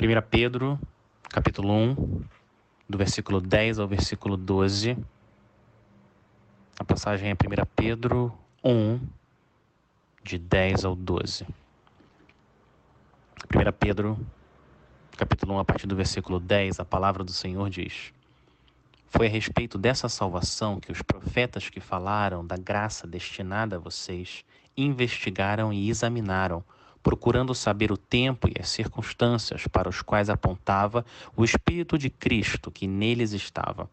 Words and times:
1 0.00 0.22
Pedro, 0.30 0.78
capítulo 1.28 1.74
1, 1.74 2.22
do 2.88 2.96
versículo 2.96 3.40
10 3.40 3.80
ao 3.80 3.88
versículo 3.88 4.36
12. 4.36 4.96
A 6.78 6.84
passagem 6.84 7.30
é 7.30 7.32
1 7.32 7.36
Pedro 7.74 8.32
1, 8.62 9.00
de 10.22 10.38
10 10.38 10.84
ao 10.84 10.94
12. 10.94 11.44
1 13.52 13.72
Pedro, 13.76 14.24
capítulo 15.16 15.54
1, 15.54 15.58
a 15.58 15.64
partir 15.64 15.88
do 15.88 15.96
versículo 15.96 16.38
10, 16.38 16.78
a 16.78 16.84
palavra 16.84 17.24
do 17.24 17.32
Senhor 17.32 17.68
diz: 17.68 18.12
Foi 19.08 19.26
a 19.26 19.30
respeito 19.30 19.76
dessa 19.76 20.08
salvação 20.08 20.78
que 20.78 20.92
os 20.92 21.02
profetas 21.02 21.68
que 21.68 21.80
falaram 21.80 22.46
da 22.46 22.56
graça 22.56 23.04
destinada 23.04 23.74
a 23.74 23.80
vocês 23.80 24.44
investigaram 24.76 25.72
e 25.72 25.90
examinaram 25.90 26.62
procurando 27.02 27.54
saber 27.54 27.92
o 27.92 27.96
tempo 27.96 28.48
e 28.48 28.54
as 28.60 28.68
circunstâncias 28.68 29.66
para 29.66 29.88
os 29.88 30.02
quais 30.02 30.28
apontava 30.28 31.04
o 31.36 31.44
Espírito 31.44 31.96
de 31.96 32.10
Cristo 32.10 32.70
que 32.70 32.86
neles 32.86 33.32
estava, 33.32 33.88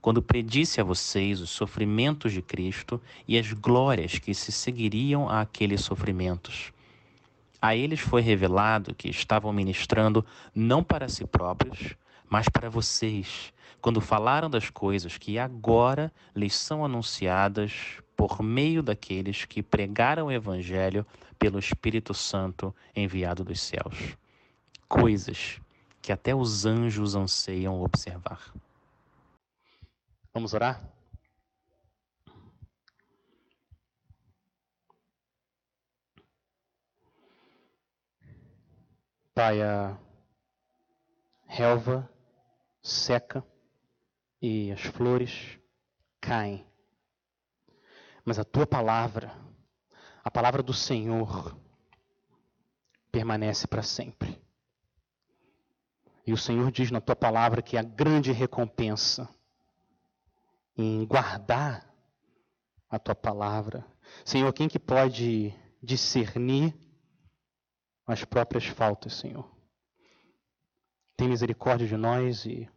quando 0.00 0.22
predisse 0.22 0.80
a 0.80 0.84
vocês 0.84 1.40
os 1.40 1.50
sofrimentos 1.50 2.32
de 2.32 2.40
Cristo 2.40 3.00
e 3.26 3.38
as 3.38 3.52
glórias 3.52 4.18
que 4.18 4.34
se 4.34 4.52
seguiriam 4.52 5.28
a 5.28 5.40
aqueles 5.40 5.80
sofrimentos. 5.82 6.72
A 7.60 7.74
eles 7.74 8.00
foi 8.00 8.22
revelado 8.22 8.94
que 8.94 9.08
estavam 9.08 9.52
ministrando 9.52 10.24
não 10.54 10.84
para 10.84 11.08
si 11.08 11.26
próprios, 11.26 11.94
mas 12.28 12.48
para 12.48 12.68
vocês, 12.68 13.52
quando 13.80 14.00
falaram 14.00 14.50
das 14.50 14.70
coisas 14.70 15.16
que 15.16 15.38
agora 15.38 16.12
lhes 16.34 16.54
são 16.54 16.84
anunciadas 16.84 18.00
por 18.16 18.42
meio 18.42 18.82
daqueles 18.82 19.44
que 19.44 19.62
pregaram 19.62 20.26
o 20.26 20.32
Evangelho 20.32 21.06
pelo 21.38 21.58
Espírito 21.58 22.14
Santo 22.14 22.74
enviado 22.94 23.44
dos 23.44 23.60
céus. 23.60 24.16
Coisas 24.88 25.60
que 26.00 26.12
até 26.12 26.34
os 26.34 26.64
anjos 26.64 27.14
anseiam 27.14 27.82
observar. 27.82 28.52
Vamos 30.32 30.54
orar? 30.54 30.82
Pai, 39.34 39.60
a 39.60 39.98
relva 41.46 42.08
seca 42.80 43.44
e 44.40 44.72
as 44.72 44.80
flores 44.80 45.58
caem 46.20 46.64
mas 48.26 48.40
a 48.40 48.44
tua 48.44 48.66
palavra, 48.66 49.32
a 50.24 50.30
palavra 50.30 50.60
do 50.60 50.74
Senhor, 50.74 51.56
permanece 53.12 53.68
para 53.68 53.84
sempre. 53.84 54.42
E 56.26 56.32
o 56.32 56.36
Senhor 56.36 56.72
diz 56.72 56.90
na 56.90 57.00
tua 57.00 57.14
palavra 57.14 57.62
que 57.62 57.76
a 57.76 57.82
grande 57.84 58.32
recompensa 58.32 59.28
em 60.76 61.06
guardar 61.06 61.88
a 62.90 62.98
tua 62.98 63.14
palavra. 63.14 63.86
Senhor, 64.24 64.52
quem 64.52 64.68
que 64.68 64.80
pode 64.80 65.54
discernir 65.80 66.74
as 68.04 68.24
próprias 68.24 68.66
faltas, 68.66 69.14
Senhor? 69.14 69.48
Tem 71.16 71.28
misericórdia 71.28 71.86
de 71.86 71.96
nós 71.96 72.44
e 72.44 72.68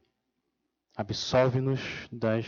absolve-nos 0.96 2.08
das 2.12 2.46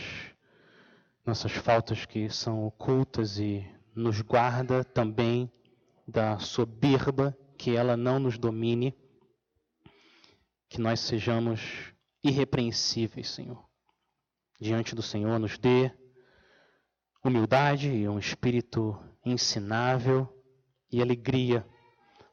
nossas 1.24 1.52
faltas 1.52 2.04
que 2.04 2.28
são 2.28 2.64
ocultas 2.66 3.38
e 3.38 3.64
nos 3.94 4.20
guarda 4.20 4.82
também 4.84 5.50
da 6.06 6.38
soberba, 6.38 7.36
que 7.56 7.76
ela 7.76 7.96
não 7.96 8.18
nos 8.18 8.36
domine, 8.36 8.96
que 10.68 10.80
nós 10.80 11.00
sejamos 11.00 11.94
irrepreensíveis, 12.24 13.30
Senhor. 13.30 13.64
Diante 14.60 14.94
do 14.94 15.02
Senhor, 15.02 15.38
nos 15.38 15.58
dê 15.58 15.92
humildade 17.24 17.88
e 17.88 18.08
um 18.08 18.18
espírito 18.18 18.98
ensinável 19.24 20.28
e 20.90 21.00
alegria 21.00 21.66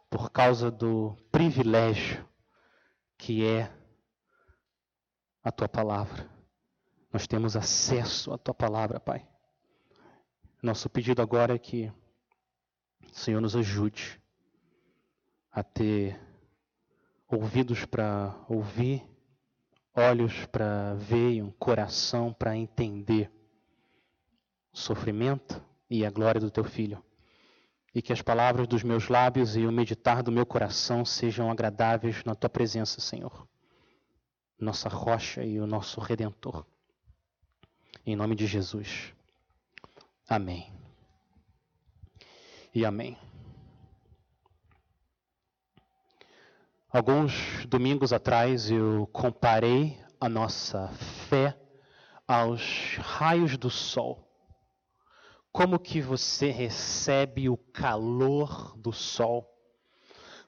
por 0.09 0.31
causa 0.31 0.71
do 0.71 1.15
privilégio 1.31 2.27
que 3.17 3.45
é 3.45 3.71
a 5.43 5.51
tua 5.51 5.67
palavra 5.67 6.38
nós 7.11 7.25
temos 7.25 7.55
acesso 7.55 8.31
à 8.31 8.37
tua 8.37 8.53
palavra, 8.53 8.99
Pai. 8.99 9.27
Nosso 10.61 10.89
pedido 10.89 11.21
agora 11.21 11.55
é 11.55 11.59
que 11.59 11.91
o 13.11 13.15
Senhor 13.15 13.41
nos 13.41 13.55
ajude 13.55 14.21
a 15.51 15.63
ter 15.63 16.19
ouvidos 17.27 17.85
para 17.85 18.35
ouvir, 18.47 19.03
olhos 19.95 20.45
para 20.47 20.93
ver 20.95 21.31
e 21.33 21.41
um 21.41 21.51
coração 21.51 22.31
para 22.33 22.55
entender 22.55 23.31
o 24.71 24.77
sofrimento 24.77 25.63
e 25.89 26.05
a 26.05 26.11
glória 26.11 26.39
do 26.39 26.51
teu 26.51 26.63
filho. 26.63 27.03
E 27.93 28.03
que 28.03 28.13
as 28.13 28.21
palavras 28.21 28.67
dos 28.67 28.83
meus 28.83 29.07
lábios 29.07 29.57
e 29.57 29.65
o 29.65 29.71
meditar 29.71 30.21
do 30.21 30.31
meu 30.31 30.45
coração 30.45 31.03
sejam 31.03 31.49
agradáveis 31.49 32.23
na 32.23 32.35
tua 32.35 32.49
presença, 32.49 33.01
Senhor. 33.01 33.47
Nossa 34.59 34.87
rocha 34.87 35.43
e 35.43 35.59
o 35.59 35.65
nosso 35.65 35.99
redentor. 35.99 36.65
Em 38.05 38.15
nome 38.15 38.35
de 38.35 38.47
Jesus. 38.47 39.13
Amém. 40.27 40.73
E 42.73 42.85
amém. 42.85 43.17
Alguns 46.91 47.65
domingos 47.67 48.11
atrás 48.11 48.71
eu 48.71 49.07
comparei 49.13 49.99
a 50.19 50.27
nossa 50.27 50.87
fé 51.27 51.55
aos 52.27 52.97
raios 52.97 53.57
do 53.57 53.69
sol. 53.69 54.27
Como 55.51 55.79
que 55.79 56.01
você 56.01 56.51
recebe 56.51 57.49
o 57.49 57.57
calor 57.57 58.75
do 58.77 58.91
sol? 58.91 59.47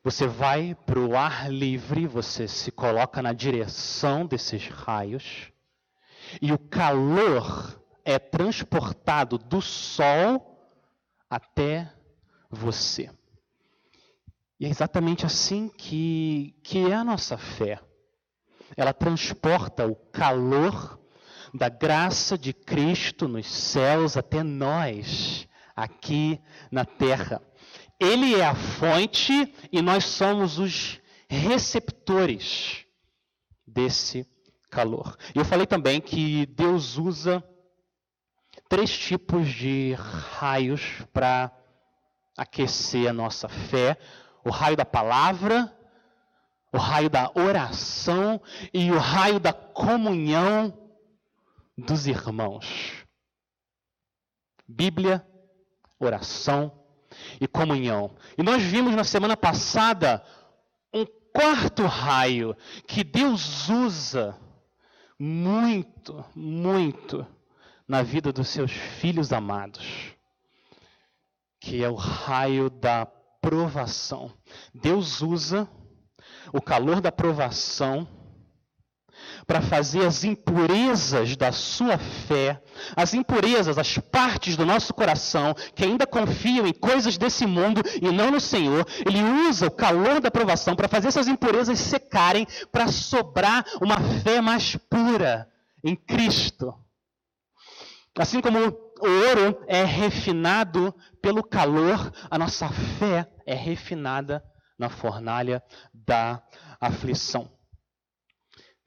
Você 0.03 0.25
vai 0.25 0.73
para 0.73 0.99
o 0.99 1.15
ar 1.15 1.51
livre, 1.51 2.07
você 2.07 2.47
se 2.47 2.71
coloca 2.71 3.21
na 3.21 3.33
direção 3.33 4.25
desses 4.25 4.67
raios 4.67 5.51
e 6.41 6.51
o 6.51 6.57
calor 6.57 7.81
é 8.05 8.19
transportado 8.19 9.37
do 9.37 9.61
sol 9.61 10.59
até 11.29 11.91
você. 12.49 13.09
E 14.59 14.65
é 14.65 14.69
exatamente 14.69 15.25
assim 15.25 15.69
que, 15.69 16.55
que 16.63 16.91
é 16.91 16.93
a 16.93 17.03
nossa 17.03 17.37
fé. 17.37 17.79
Ela 18.77 18.93
transporta 18.93 19.87
o 19.87 19.95
calor 19.95 20.99
da 21.53 21.67
graça 21.67 22.37
de 22.37 22.53
Cristo 22.53 23.27
nos 23.27 23.47
céus 23.47 24.15
até 24.15 24.43
nós, 24.43 25.47
aqui 25.75 26.39
na 26.71 26.85
terra. 26.85 27.41
Ele 27.99 28.35
é 28.35 28.45
a 28.45 28.55
fonte 28.55 29.53
e 29.71 29.81
nós 29.81 30.05
somos 30.05 30.59
os 30.59 30.99
receptores 31.27 32.85
desse 33.65 34.25
calor. 34.71 35.17
E 35.35 35.37
eu 35.37 35.45
falei 35.45 35.67
também 35.67 35.99
que 35.99 36.45
Deus 36.47 36.97
usa 36.97 37.43
três 38.69 38.97
tipos 38.97 39.49
de 39.49 39.93
raios 40.39 41.03
para 41.13 41.51
aquecer 42.37 43.09
a 43.09 43.13
nossa 43.13 43.49
fé: 43.49 43.97
o 44.45 44.49
raio 44.49 44.77
da 44.77 44.85
palavra, 44.85 45.71
o 46.71 46.77
raio 46.77 47.09
da 47.09 47.29
oração 47.35 48.41
e 48.73 48.89
o 48.91 48.97
raio 48.97 49.39
da 49.39 49.51
comunhão 49.51 50.73
dos 51.77 52.07
irmãos. 52.07 53.05
Bíblia, 54.65 55.27
oração 55.99 56.71
e 57.41 57.47
comunhão. 57.47 58.15
E 58.37 58.41
nós 58.41 58.63
vimos 58.63 58.95
na 58.95 59.03
semana 59.03 59.35
passada 59.35 60.23
um 60.93 61.05
quarto 61.33 61.83
raio 61.85 62.55
que 62.87 63.03
Deus 63.03 63.67
usa 63.67 64.39
muito, 65.23 66.25
muito 66.35 67.27
na 67.87 68.01
vida 68.01 68.33
dos 68.33 68.47
seus 68.47 68.71
filhos 68.71 69.31
amados, 69.31 70.15
que 71.59 71.83
é 71.83 71.87
o 71.87 71.93
raio 71.93 72.71
da 72.71 73.05
provação. 73.39 74.33
Deus 74.73 75.21
usa 75.21 75.69
o 76.51 76.59
calor 76.59 77.01
da 77.01 77.11
provação 77.11 78.07
para 79.45 79.61
fazer 79.61 80.05
as 80.05 80.23
impurezas 80.23 81.35
da 81.35 81.51
sua 81.51 81.97
fé, 81.97 82.61
as 82.95 83.13
impurezas, 83.13 83.77
as 83.77 83.97
partes 83.97 84.55
do 84.55 84.65
nosso 84.65 84.93
coração 84.93 85.53
que 85.75 85.83
ainda 85.83 86.05
confiam 86.05 86.65
em 86.67 86.73
coisas 86.73 87.17
desse 87.17 87.45
mundo 87.45 87.81
e 88.01 88.11
não 88.11 88.31
no 88.31 88.39
Senhor, 88.39 88.85
ele 89.05 89.21
usa 89.47 89.67
o 89.67 89.71
calor 89.71 90.19
da 90.19 90.31
provação 90.31 90.75
para 90.75 90.87
fazer 90.87 91.09
essas 91.09 91.27
impurezas 91.27 91.79
secarem, 91.79 92.47
para 92.71 92.87
sobrar 92.87 93.65
uma 93.81 93.99
fé 94.23 94.41
mais 94.41 94.75
pura 94.89 95.47
em 95.83 95.95
Cristo. 95.95 96.73
Assim 98.17 98.41
como 98.41 98.59
o 98.59 99.07
ouro 99.07 99.63
é 99.67 99.83
refinado 99.83 100.93
pelo 101.21 101.43
calor, 101.43 102.11
a 102.29 102.37
nossa 102.37 102.69
fé 102.69 103.27
é 103.45 103.53
refinada 103.55 104.43
na 104.77 104.89
fornalha 104.89 105.63
da 105.93 106.41
aflição. 106.79 107.49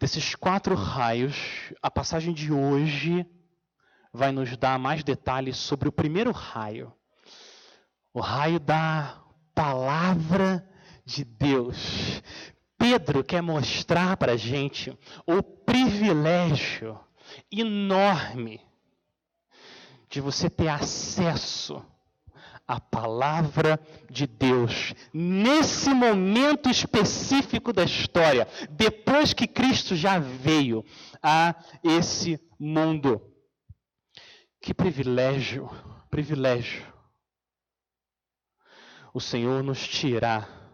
Desses 0.04 0.34
quatro 0.34 0.74
raios, 0.74 1.72
a 1.80 1.90
passagem 1.90 2.34
de 2.34 2.52
hoje 2.52 3.24
vai 4.12 4.32
nos 4.32 4.54
dar 4.54 4.78
mais 4.78 5.02
detalhes 5.02 5.56
sobre 5.56 5.88
o 5.88 5.92
primeiro 5.92 6.30
raio, 6.30 6.92
o 8.12 8.20
raio 8.20 8.60
da 8.60 9.18
palavra 9.54 10.62
de 11.06 11.24
Deus. 11.24 12.22
Pedro 12.76 13.24
quer 13.24 13.40
mostrar 13.40 14.18
para 14.18 14.32
a 14.32 14.36
gente 14.36 14.90
o 15.26 15.42
privilégio 15.42 17.00
enorme 17.50 18.60
de 20.10 20.20
você 20.20 20.50
ter 20.50 20.68
acesso 20.68 21.82
à 22.66 22.80
palavra 22.80 23.78
de 24.10 24.26
Deus 24.26 24.94
nesse 25.12 25.90
momento 25.90 26.70
específico 26.70 27.72
da 27.72 27.84
história, 27.84 28.48
depois 28.70 29.32
que 29.32 29.46
Cristo 29.46 29.94
já 29.94 30.18
veio 30.18 30.84
a 31.22 31.54
esse 31.82 32.40
mundo. 32.58 33.20
Que 34.60 34.72
privilégio, 34.72 35.70
privilégio. 36.10 36.86
O 39.12 39.20
Senhor 39.20 39.62
nos 39.62 39.86
tirar 39.86 40.64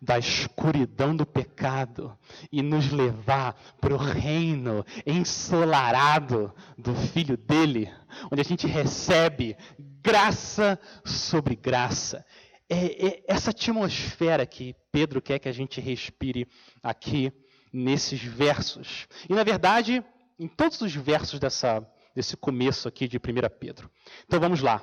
da 0.00 0.18
escuridão 0.18 1.14
do 1.14 1.26
pecado 1.26 2.16
e 2.52 2.62
nos 2.62 2.90
levar 2.90 3.54
para 3.80 3.94
o 3.94 3.96
reino 3.96 4.84
ensolarado 5.04 6.54
do 6.76 6.94
Filho 6.94 7.36
dele, 7.36 7.92
onde 8.30 8.40
a 8.40 8.44
gente 8.44 8.66
recebe 8.66 9.56
graça 10.02 10.78
sobre 11.04 11.56
graça. 11.56 12.24
É, 12.68 13.06
é 13.06 13.24
essa 13.26 13.50
atmosfera 13.50 14.46
que 14.46 14.74
Pedro 14.92 15.22
quer 15.22 15.38
que 15.38 15.48
a 15.48 15.52
gente 15.52 15.80
respire 15.80 16.46
aqui 16.82 17.32
nesses 17.72 18.22
versos. 18.22 19.06
E 19.28 19.34
na 19.34 19.44
verdade, 19.44 20.04
em 20.38 20.48
todos 20.48 20.80
os 20.80 20.94
versos 20.94 21.40
dessa, 21.40 21.86
desse 22.14 22.36
começo 22.36 22.86
aqui 22.88 23.08
de 23.08 23.16
1 23.16 23.20
Pedro. 23.58 23.90
Então 24.26 24.38
vamos 24.38 24.60
lá. 24.60 24.82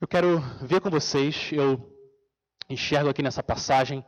Eu 0.00 0.08
quero 0.08 0.40
ver 0.62 0.80
com 0.80 0.88
vocês, 0.88 1.50
eu 1.52 1.94
enxergo 2.68 3.10
aqui 3.10 3.22
nessa 3.22 3.42
passagem 3.42 4.04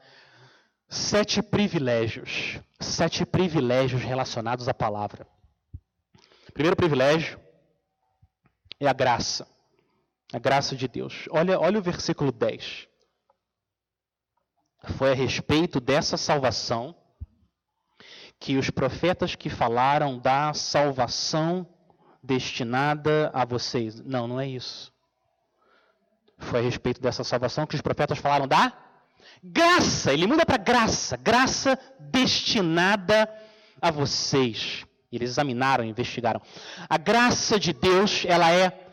sete 0.88 1.42
privilégios. 1.42 2.60
Sete 2.80 3.26
privilégios 3.26 4.02
relacionados 4.02 4.68
à 4.68 4.74
palavra. 4.74 5.26
Primeiro 6.52 6.76
privilégio 6.76 7.40
é 8.78 8.86
a 8.86 8.92
graça. 8.92 9.51
A 10.32 10.38
graça 10.38 10.74
de 10.74 10.88
Deus. 10.88 11.26
Olha, 11.30 11.58
olha 11.58 11.78
o 11.78 11.82
versículo 11.82 12.32
10. 12.32 12.88
Foi 14.96 15.12
a 15.12 15.14
respeito 15.14 15.78
dessa 15.80 16.16
salvação 16.16 16.94
que 18.40 18.56
os 18.56 18.70
profetas 18.70 19.36
que 19.36 19.48
falaram 19.48 20.18
da 20.18 20.52
salvação 20.54 21.66
destinada 22.22 23.30
a 23.32 23.44
vocês. 23.44 24.00
Não, 24.00 24.26
não 24.26 24.40
é 24.40 24.48
isso. 24.48 24.92
Foi 26.38 26.58
a 26.58 26.62
respeito 26.62 27.00
dessa 27.00 27.22
salvação 27.22 27.66
que 27.66 27.76
os 27.76 27.80
profetas 27.80 28.18
falaram 28.18 28.48
da 28.48 28.72
Graça, 29.42 30.12
ele 30.12 30.26
muda 30.26 30.46
para 30.46 30.56
graça, 30.56 31.16
graça 31.16 31.78
destinada 31.98 33.28
a 33.80 33.90
vocês. 33.90 34.84
Eles 35.10 35.30
examinaram, 35.30 35.84
investigaram. 35.84 36.40
A 36.88 36.96
graça 36.96 37.58
de 37.58 37.72
Deus, 37.72 38.24
ela 38.26 38.50
é 38.52 38.91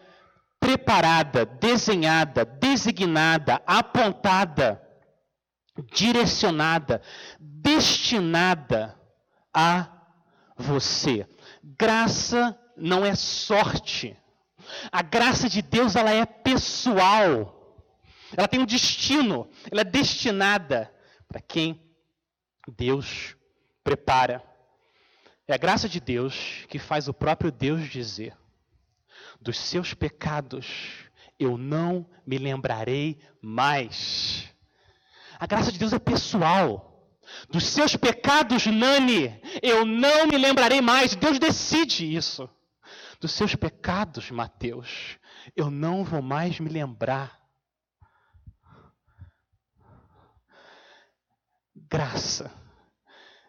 preparada, 0.60 1.46
desenhada, 1.46 2.46
designada, 2.46 3.62
apontada, 3.66 4.82
direcionada, 5.94 7.02
destinada 7.40 9.00
a 9.54 9.88
você. 10.58 11.28
Graça 11.64 12.58
não 12.76 13.06
é 13.06 13.16
sorte. 13.16 14.16
A 14.92 15.02
graça 15.02 15.50
de 15.50 15.62
Deus 15.62 15.96
ela 15.96 16.12
é 16.12 16.26
pessoal. 16.26 17.56
Ela 18.36 18.48
tem 18.48 18.60
um 18.60 18.66
destino, 18.66 19.50
ela 19.72 19.82
é 19.82 19.86
destinada 19.86 20.94
para 21.28 21.42
quem 21.42 21.82
Deus 22.68 23.36
prepara. 23.84 24.44
É 25.48 25.54
a 25.54 25.58
graça 25.58 25.90
de 25.90 26.00
Deus 26.00 26.66
que 26.68 26.78
faz 26.78 27.08
o 27.08 27.14
próprio 27.14 27.52
Deus 27.52 27.90
dizer: 27.90 28.38
dos 29.40 29.58
seus 29.58 29.94
pecados 29.94 31.10
eu 31.40 31.58
não 31.58 32.10
me 32.26 32.38
lembrarei 32.38 33.20
mais. 33.42 34.54
A 35.40 35.48
graça 35.48 35.72
de 35.72 35.80
Deus 35.80 35.94
é 35.94 36.00
pessoal. 36.00 36.86
Dos 37.50 37.64
seus 37.64 37.96
pecados, 37.96 38.66
Nani, 38.66 39.40
eu 39.62 39.86
não 39.86 40.28
me 40.28 40.38
lembrarei 40.38 40.82
mais. 40.82 41.16
Deus 41.16 41.40
decide 41.40 42.14
isso. 42.14 42.50
Dos 43.22 43.32
seus 43.32 43.56
pecados, 43.56 44.32
Mateus, 44.32 45.18
eu 45.56 45.70
não 45.70 46.04
vou 46.04 46.22
mais 46.22 46.60
me 46.60 46.70
lembrar. 46.70 47.40
graça. 51.90 52.52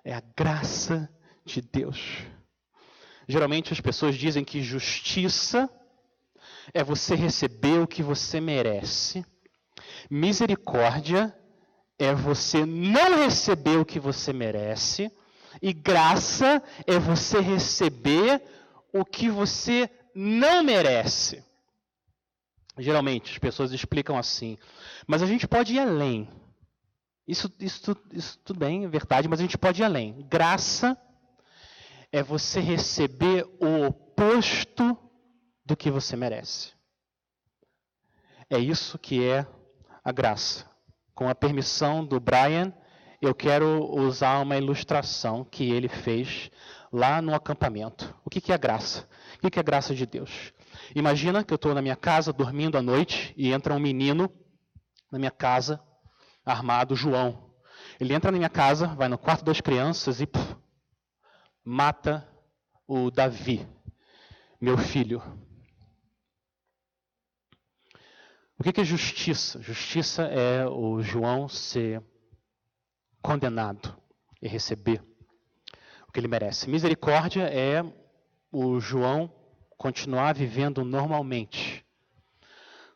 É 0.03 0.15
a 0.15 0.21
graça 0.21 1.13
de 1.45 1.61
Deus. 1.61 2.01
Geralmente 3.29 3.73
as 3.73 3.81
pessoas 3.81 4.17
dizem 4.17 4.45
que 4.45 4.63
justiça 4.63 5.69
é 6.72 6.82
você 6.82 7.14
receber 7.14 7.81
o 7.81 7.87
que 7.87 8.02
você 8.02 8.40
merece. 8.40 9.25
Misericórdia 10.11 11.34
é 11.99 12.14
você 12.14 12.64
não 12.64 13.17
receber 13.22 13.78
o 13.78 13.84
que 13.84 14.00
você 14.00 14.32
merece. 14.32 15.11
E 15.61 15.72
graça 15.72 16.62
é 16.87 16.99
você 16.99 17.40
receber 17.40 18.43
o 18.93 19.05
que 19.05 19.28
você 19.28 19.90
não 20.14 20.62
merece. 20.62 21.44
Geralmente 22.78 23.32
as 23.32 23.38
pessoas 23.38 23.72
explicam 23.72 24.17
assim. 24.17 24.56
Mas 25.06 25.22
a 25.22 25.26
gente 25.26 25.46
pode 25.46 25.75
ir 25.75 25.81
além. 25.81 26.28
Isso, 27.26 27.52
isso, 27.61 27.96
isso 28.12 28.38
tudo 28.44 28.58
bem, 28.58 28.84
é 28.84 28.88
verdade, 28.88 29.28
mas 29.28 29.38
a 29.38 29.43
gente 29.43 29.58
pode 29.58 29.82
ir 29.82 29.84
além. 29.84 30.26
Graça 30.28 30.96
é 32.11 32.22
você 32.22 32.58
receber 32.58 33.44
o 33.61 33.87
oposto 33.87 34.96
do 35.70 35.76
que 35.76 35.90
você 35.90 36.17
merece. 36.17 36.72
É 38.49 38.58
isso 38.58 38.99
que 38.99 39.25
é 39.25 39.46
a 40.05 40.11
graça. 40.11 40.69
Com 41.14 41.28
a 41.28 41.34
permissão 41.34 42.05
do 42.05 42.19
Brian, 42.19 42.72
eu 43.22 43.32
quero 43.32 43.88
usar 43.94 44.40
uma 44.40 44.56
ilustração 44.56 45.44
que 45.44 45.70
ele 45.70 45.88
fez 45.88 46.50
lá 46.93 47.22
no 47.22 47.34
acampamento. 47.34 48.12
O 48.24 48.31
que 48.31 48.53
é 48.53 48.58
graça? 48.58 49.08
O 49.41 49.48
que 49.48 49.60
é 49.60 49.62
graça 49.62 49.94
de 49.94 50.05
Deus? 50.06 50.53
Imagina 50.94 51.44
que 51.44 51.53
eu 51.53 51.56
estou 51.56 51.72
na 51.72 51.81
minha 51.81 51.94
casa 51.94 52.32
dormindo 52.32 52.77
à 52.77 52.82
noite 52.82 53.32
e 53.36 53.53
entra 53.53 53.74
um 53.74 53.79
menino 53.79 54.29
na 55.10 55.19
minha 55.19 55.31
casa 55.31 55.81
armado, 56.44 56.96
João. 56.96 57.55
Ele 58.00 58.12
entra 58.12 58.32
na 58.32 58.39
minha 58.39 58.50
casa, 58.50 58.89
vai 58.89 59.08
no 59.08 59.19
quarto 59.19 59.44
das 59.44 59.60
crianças 59.60 60.20
e 60.20 60.27
puf, 60.27 60.56
mata 61.65 62.27
o 62.89 63.08
Davi, 63.10 63.65
meu 64.60 64.77
filho. 64.77 65.22
O 68.60 68.62
que 68.62 68.79
é 68.79 68.84
justiça? 68.84 69.58
Justiça 69.62 70.24
é 70.24 70.67
o 70.69 71.00
João 71.00 71.48
ser 71.48 72.05
condenado 73.22 73.96
e 74.43 74.46
receber 74.46 75.02
o 76.06 76.12
que 76.12 76.20
ele 76.20 76.29
merece. 76.29 76.69
Misericórdia 76.69 77.44
é 77.44 77.82
o 78.52 78.79
João 78.79 79.32
continuar 79.79 80.34
vivendo 80.34 80.84
normalmente, 80.84 81.86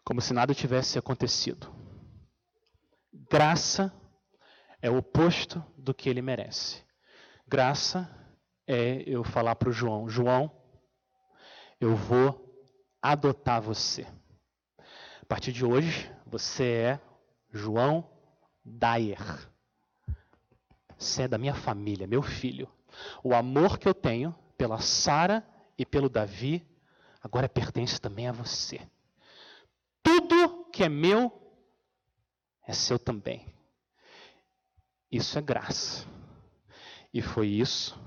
como 0.04 0.20
se 0.20 0.34
nada 0.34 0.54
tivesse 0.54 0.98
acontecido. 0.98 1.74
Graça 3.30 3.90
é 4.82 4.90
o 4.90 4.98
oposto 4.98 5.64
do 5.78 5.94
que 5.94 6.10
ele 6.10 6.20
merece. 6.20 6.84
Graça 7.48 8.06
é 8.66 9.02
eu 9.06 9.24
falar 9.24 9.54
para 9.54 9.70
o 9.70 9.72
João: 9.72 10.10
João, 10.10 10.54
eu 11.80 11.96
vou 11.96 12.54
adotar 13.00 13.62
você. 13.62 14.06
A 15.24 15.26
partir 15.26 15.52
de 15.52 15.64
hoje, 15.64 16.12
você 16.26 16.64
é 16.64 17.00
João 17.50 18.06
Dyer. 18.62 19.48
Você 20.98 21.22
é 21.22 21.28
da 21.28 21.38
minha 21.38 21.54
família, 21.54 22.06
meu 22.06 22.22
filho. 22.22 22.70
O 23.22 23.34
amor 23.34 23.78
que 23.78 23.88
eu 23.88 23.94
tenho 23.94 24.34
pela 24.58 24.80
Sara 24.80 25.42
e 25.78 25.86
pelo 25.86 26.10
Davi 26.10 26.62
agora 27.22 27.48
pertence 27.48 27.98
também 27.98 28.28
a 28.28 28.32
você. 28.32 28.86
Tudo 30.02 30.66
que 30.66 30.84
é 30.84 30.90
meu 30.90 31.32
é 32.66 32.74
seu 32.74 32.98
também. 32.98 33.46
Isso 35.10 35.38
é 35.38 35.40
graça. 35.40 36.06
E 37.14 37.22
foi 37.22 37.48
isso 37.48 37.98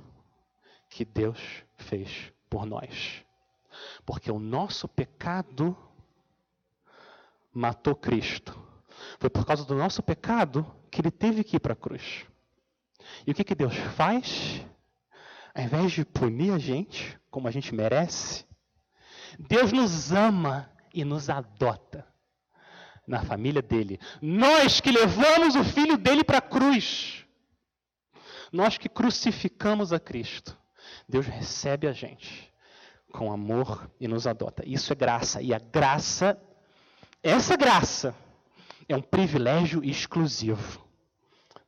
que 0.88 1.04
Deus 1.04 1.64
fez 1.78 2.32
por 2.48 2.64
nós. 2.68 3.26
Porque 4.06 4.30
o 4.32 4.38
nosso 4.38 4.88
pecado 4.88 5.76
matou 7.58 7.96
Cristo. 7.96 8.58
Foi 9.20 9.30
por 9.30 9.46
causa 9.46 9.66
do 9.66 9.76
nosso 9.76 10.04
pecado 10.04 10.66
que 10.92 11.02
ele 11.02 11.12
teve 11.12 11.44
que 11.44 11.58
ir 11.58 11.60
para 11.60 11.74
a 11.74 11.76
cruz. 11.76 12.26
E 13.26 13.32
o 13.32 13.34
que, 13.34 13.44
que 13.44 13.56
Deus 13.56 13.76
faz? 13.96 14.64
Ao 15.56 15.64
invés 15.64 15.92
de 15.92 16.06
punir 16.06 16.54
a 16.54 16.60
gente, 16.60 17.20
como 17.32 17.48
a 17.48 17.52
gente 17.52 17.74
merece, 17.74 18.46
Deus 19.40 19.72
nos 19.72 20.12
ama 20.12 20.70
e 20.94 21.04
nos 21.04 21.30
adota 21.30 22.06
na 23.08 23.24
família 23.24 23.62
dele. 23.62 24.00
Nós 24.22 24.80
que 24.80 24.92
levamos 24.92 25.56
o 25.56 25.64
filho 25.64 25.98
dele 25.98 26.24
para 26.24 26.38
a 26.38 26.42
cruz. 26.42 27.26
Nós 28.52 28.78
que 28.78 28.88
crucificamos 28.88 29.92
a 29.92 30.00
Cristo. 30.00 30.56
Deus 31.10 31.26
recebe 31.26 31.88
a 31.88 31.92
gente 31.92 32.54
com 33.12 33.32
amor 33.32 33.90
e 34.00 34.08
nos 34.08 34.28
adota. 34.28 34.64
Isso 34.66 34.94
é 34.94 34.96
graça. 34.96 35.42
E 35.42 35.54
a 35.54 35.60
graça, 35.60 36.40
essa 37.24 37.58
graça, 37.58 38.16
é 38.88 38.96
um 38.96 39.02
privilégio 39.02 39.84
exclusivo 39.84 40.86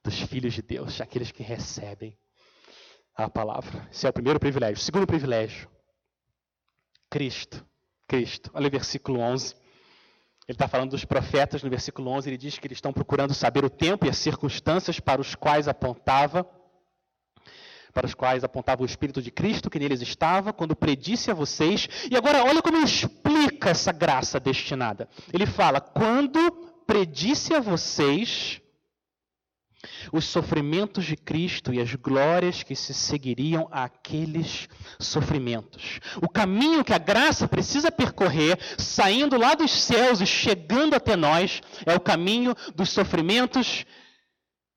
dos 0.03 0.19
filhos 0.21 0.53
de 0.53 0.61
Deus, 0.61 1.01
aqueles 1.01 1.31
que 1.31 1.43
recebem 1.43 2.17
a 3.15 3.29
palavra. 3.29 3.87
Esse 3.91 4.07
é 4.07 4.09
o 4.09 4.13
primeiro 4.13 4.39
privilégio. 4.39 4.77
O 4.77 4.85
segundo 4.85 5.05
privilégio, 5.05 5.69
Cristo. 7.09 7.65
Cristo. 8.07 8.49
Olha 8.53 8.67
o 8.67 8.71
versículo 8.71 9.19
11. 9.19 9.55
Ele 10.47 10.55
está 10.55 10.67
falando 10.67 10.91
dos 10.91 11.05
profetas 11.05 11.61
no 11.61 11.69
versículo 11.69 12.09
11. 12.09 12.29
Ele 12.29 12.37
diz 12.37 12.57
que 12.57 12.65
eles 12.65 12.77
estão 12.77 12.91
procurando 12.91 13.33
saber 13.33 13.63
o 13.63 13.69
tempo 13.69 14.05
e 14.05 14.09
as 14.09 14.17
circunstâncias 14.17 14.99
para 14.99 15.21
os 15.21 15.35
quais 15.35 15.67
apontava 15.67 16.49
para 17.93 18.05
os 18.05 18.13
quais 18.13 18.43
apontava 18.43 18.83
o 18.83 18.85
Espírito 18.85 19.21
de 19.21 19.31
Cristo 19.31 19.69
que 19.69 19.79
neles 19.79 20.01
estava, 20.01 20.53
quando 20.53 20.75
predisse 20.75 21.31
a 21.31 21.33
vocês. 21.33 21.87
E 22.09 22.15
agora, 22.15 22.43
olha 22.43 22.61
como 22.61 22.77
ele 22.77 22.85
explica 22.85 23.69
essa 23.69 23.91
graça 23.91 24.39
destinada. 24.39 25.07
Ele 25.33 25.45
fala: 25.45 25.81
quando 25.81 26.39
predisse 26.85 27.53
a 27.53 27.59
vocês 27.59 28.61
os 30.11 30.25
sofrimentos 30.25 31.05
de 31.05 31.15
Cristo 31.15 31.73
e 31.73 31.79
as 31.79 31.93
glórias 31.95 32.63
que 32.63 32.75
se 32.75 32.93
seguiriam 32.93 33.67
àqueles 33.71 34.67
sofrimentos. 34.99 35.99
O 36.21 36.27
caminho 36.27 36.83
que 36.83 36.93
a 36.93 36.97
graça 36.97 37.47
precisa 37.47 37.91
percorrer, 37.91 38.57
saindo 38.77 39.37
lá 39.37 39.55
dos 39.55 39.71
céus 39.71 40.19
e 40.19 40.25
chegando 40.25 40.95
até 40.95 41.15
nós, 41.15 41.61
é 41.85 41.95
o 41.95 41.99
caminho 41.99 42.53
dos 42.75 42.89
sofrimentos 42.89 43.85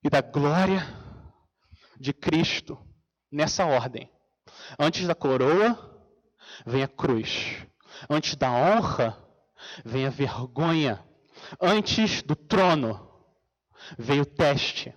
e 0.05 0.11
da 0.11 0.21
glória 0.21 0.87
de 1.99 2.13
Cristo, 2.13 2.79
nessa 3.33 3.65
ordem. 3.65 4.11
Antes 4.79 5.07
da 5.07 5.15
coroa, 5.15 5.79
vem 6.67 6.83
a 6.83 6.89
cruz. 6.89 7.67
Antes 8.09 8.37
da 8.37 8.53
honra, 8.53 9.19
vem 9.85 10.07
a 10.07 10.11
vergonha. 10.11 11.03
Antes 11.61 12.23
do 12.23 12.37
trono, 12.37 13.09
veio 13.99 14.23
o 14.23 14.27
teste. 14.27 14.95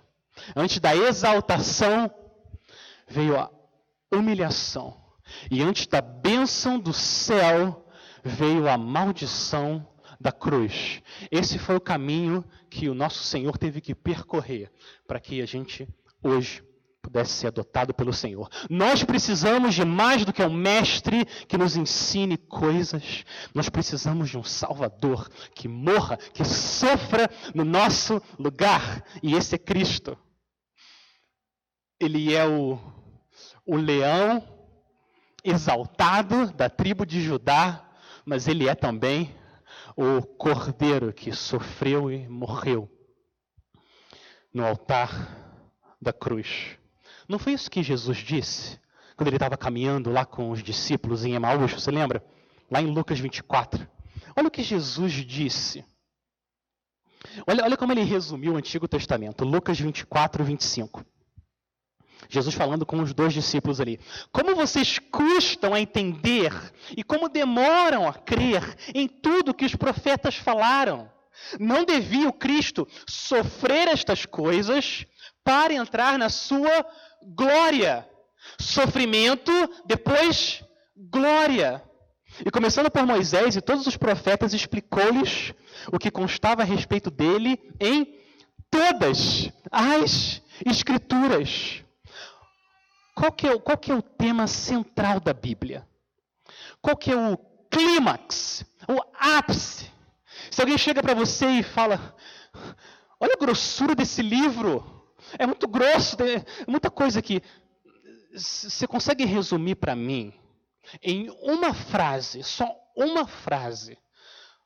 Antes 0.54 0.78
da 0.78 0.94
exaltação, 0.94 2.10
veio 3.08 3.38
a 3.38 3.50
humilhação. 4.12 5.02
E 5.50 5.62
antes 5.62 5.86
da 5.86 6.00
bênção 6.00 6.78
do 6.78 6.92
céu, 6.92 7.88
veio 8.22 8.68
a 8.68 8.76
maldição 8.76 9.86
da 10.20 10.32
cruz. 10.32 11.02
Esse 11.30 11.58
foi 11.58 11.76
o 11.76 11.80
caminho 11.80 12.44
que 12.70 12.88
o 12.88 12.94
nosso 12.94 13.22
Senhor 13.22 13.56
teve 13.58 13.80
que 13.80 13.94
percorrer 13.94 14.70
para 15.06 15.20
que 15.20 15.40
a 15.40 15.46
gente 15.46 15.88
hoje 16.22 16.62
pudesse 17.06 17.32
ser 17.32 17.46
adotado 17.46 17.94
pelo 17.94 18.12
Senhor. 18.12 18.50
Nós 18.68 19.04
precisamos 19.04 19.74
de 19.76 19.84
mais 19.84 20.24
do 20.24 20.32
que 20.32 20.42
um 20.42 20.52
mestre 20.52 21.24
que 21.46 21.56
nos 21.56 21.76
ensine 21.76 22.36
coisas. 22.36 23.24
Nós 23.54 23.68
precisamos 23.68 24.28
de 24.28 24.36
um 24.36 24.42
Salvador 24.42 25.28
que 25.54 25.68
morra, 25.68 26.16
que 26.16 26.44
sofra 26.44 27.30
no 27.54 27.64
nosso 27.64 28.20
lugar. 28.36 29.04
E 29.22 29.34
esse 29.34 29.54
é 29.54 29.58
Cristo. 29.58 30.18
Ele 32.00 32.34
é 32.34 32.44
o, 32.44 32.76
o 33.64 33.76
leão 33.76 34.42
exaltado 35.44 36.52
da 36.54 36.68
tribo 36.68 37.06
de 37.06 37.22
Judá, 37.22 37.88
mas 38.24 38.48
ele 38.48 38.68
é 38.68 38.74
também 38.74 39.32
o 39.96 40.20
cordeiro 40.22 41.12
que 41.12 41.32
sofreu 41.32 42.10
e 42.10 42.28
morreu 42.28 42.90
no 44.52 44.66
altar 44.66 45.46
da 46.02 46.12
cruz. 46.12 46.76
Não 47.28 47.38
foi 47.38 47.52
isso 47.52 47.70
que 47.70 47.82
Jesus 47.82 48.18
disse 48.18 48.78
quando 49.16 49.28
ele 49.28 49.36
estava 49.36 49.56
caminhando 49.56 50.10
lá 50.10 50.26
com 50.26 50.50
os 50.50 50.62
discípulos 50.62 51.24
em 51.24 51.32
Emaús, 51.34 51.72
você 51.72 51.90
lembra? 51.90 52.22
Lá 52.70 52.82
em 52.82 52.86
Lucas 52.86 53.18
24. 53.18 53.88
Olha 54.36 54.48
o 54.48 54.50
que 54.50 54.62
Jesus 54.62 55.12
disse. 55.12 55.84
Olha, 57.46 57.64
olha 57.64 57.76
como 57.76 57.92
ele 57.92 58.02
resumiu 58.02 58.52
o 58.52 58.56
Antigo 58.56 58.86
Testamento. 58.86 59.44
Lucas 59.44 59.80
24, 59.80 60.44
25. 60.44 61.04
Jesus 62.28 62.54
falando 62.54 62.84
com 62.84 63.00
os 63.00 63.14
dois 63.14 63.32
discípulos 63.32 63.80
ali. 63.80 63.98
Como 64.30 64.54
vocês 64.54 64.98
custam 64.98 65.72
a 65.72 65.80
entender 65.80 66.52
e 66.94 67.02
como 67.02 67.28
demoram 67.28 68.06
a 68.06 68.12
crer 68.12 68.76
em 68.94 69.08
tudo 69.08 69.54
que 69.54 69.64
os 69.64 69.74
profetas 69.74 70.36
falaram. 70.36 71.10
Não 71.58 71.84
devia 71.84 72.28
o 72.28 72.32
Cristo 72.32 72.86
sofrer 73.06 73.88
estas 73.88 74.26
coisas 74.26 75.06
para 75.46 75.72
entrar 75.72 76.18
na 76.18 76.28
sua 76.28 76.84
glória. 77.22 78.04
Sofrimento, 78.58 79.52
depois 79.86 80.64
glória. 80.96 81.80
E 82.44 82.50
começando 82.50 82.90
por 82.90 83.06
Moisés 83.06 83.54
e 83.54 83.60
todos 83.60 83.86
os 83.86 83.96
profetas, 83.96 84.52
explicou-lhes 84.52 85.54
o 85.92 86.00
que 86.00 86.10
constava 86.10 86.62
a 86.62 86.64
respeito 86.64 87.12
dele 87.12 87.60
em 87.78 88.18
todas 88.68 89.52
as 89.70 90.42
Escrituras. 90.64 91.84
Qual 93.14 93.30
que, 93.30 93.46
é, 93.46 93.58
qual 93.58 93.78
que 93.78 93.92
é 93.92 93.94
o 93.94 94.02
tema 94.02 94.46
central 94.46 95.20
da 95.20 95.32
Bíblia? 95.32 95.86
Qual 96.82 96.96
que 96.96 97.12
é 97.12 97.16
o 97.16 97.36
clímax, 97.70 98.64
o 98.88 99.00
ápice? 99.14 99.90
Se 100.50 100.60
alguém 100.60 100.78
chega 100.78 101.02
para 101.02 101.14
você 101.14 101.46
e 101.46 101.62
fala, 101.62 102.16
olha 103.20 103.34
a 103.34 103.38
grossura 103.38 103.94
desse 103.94 104.22
livro, 104.22 104.95
é 105.38 105.46
muito 105.46 105.66
grosso, 105.66 106.16
tem 106.16 106.44
muita 106.66 106.90
coisa 106.90 107.18
aqui. 107.18 107.42
Você 108.32 108.86
consegue 108.86 109.24
resumir 109.24 109.76
para 109.76 109.96
mim, 109.96 110.32
em 111.02 111.30
uma 111.40 111.72
frase, 111.74 112.42
só 112.42 112.74
uma 112.94 113.26
frase, 113.26 113.98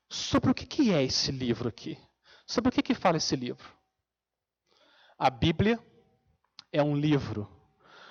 sobre 0.09 0.51
o 0.51 0.53
que 0.53 0.93
é 0.93 1.03
esse 1.03 1.31
livro 1.31 1.69
aqui? 1.69 1.97
Sobre 2.45 2.69
o 2.69 2.71
que 2.71 2.93
fala 2.93 3.17
esse 3.17 3.35
livro? 3.35 3.65
A 5.17 5.29
Bíblia 5.29 5.79
é 6.71 6.83
um 6.83 6.95
livro 6.95 7.49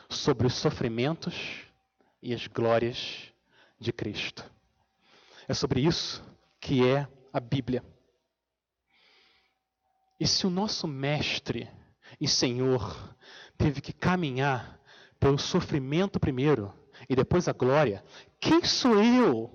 sobre 0.08 0.46
os 0.46 0.54
sofrimentos 0.54 1.64
e 2.22 2.32
as 2.34 2.46
glórias 2.46 3.32
de 3.78 3.92
Cristo. 3.92 4.50
É 5.46 5.54
sobre 5.54 5.80
isso 5.80 6.24
que 6.60 6.86
é 6.86 7.08
a 7.32 7.40
Bíblia. 7.40 7.82
E 10.18 10.26
se 10.26 10.46
o 10.46 10.50
nosso 10.50 10.86
mestre 10.86 11.68
e 12.20 12.26
Senhor 12.26 13.16
teve 13.58 13.80
que 13.80 13.92
caminhar 13.92 14.80
pelo 15.18 15.38
sofrimento 15.38 16.18
primeiro 16.18 16.72
e 17.08 17.16
depois 17.16 17.48
a 17.48 17.52
glória, 17.52 18.04
quem 18.38 18.64
sou 18.64 19.02
eu 19.02 19.50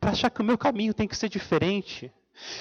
para 0.00 0.10
achar 0.10 0.30
que 0.30 0.40
o 0.40 0.44
meu 0.44 0.56
caminho 0.56 0.94
tem 0.94 1.06
que 1.06 1.16
ser 1.16 1.28
diferente? 1.28 2.12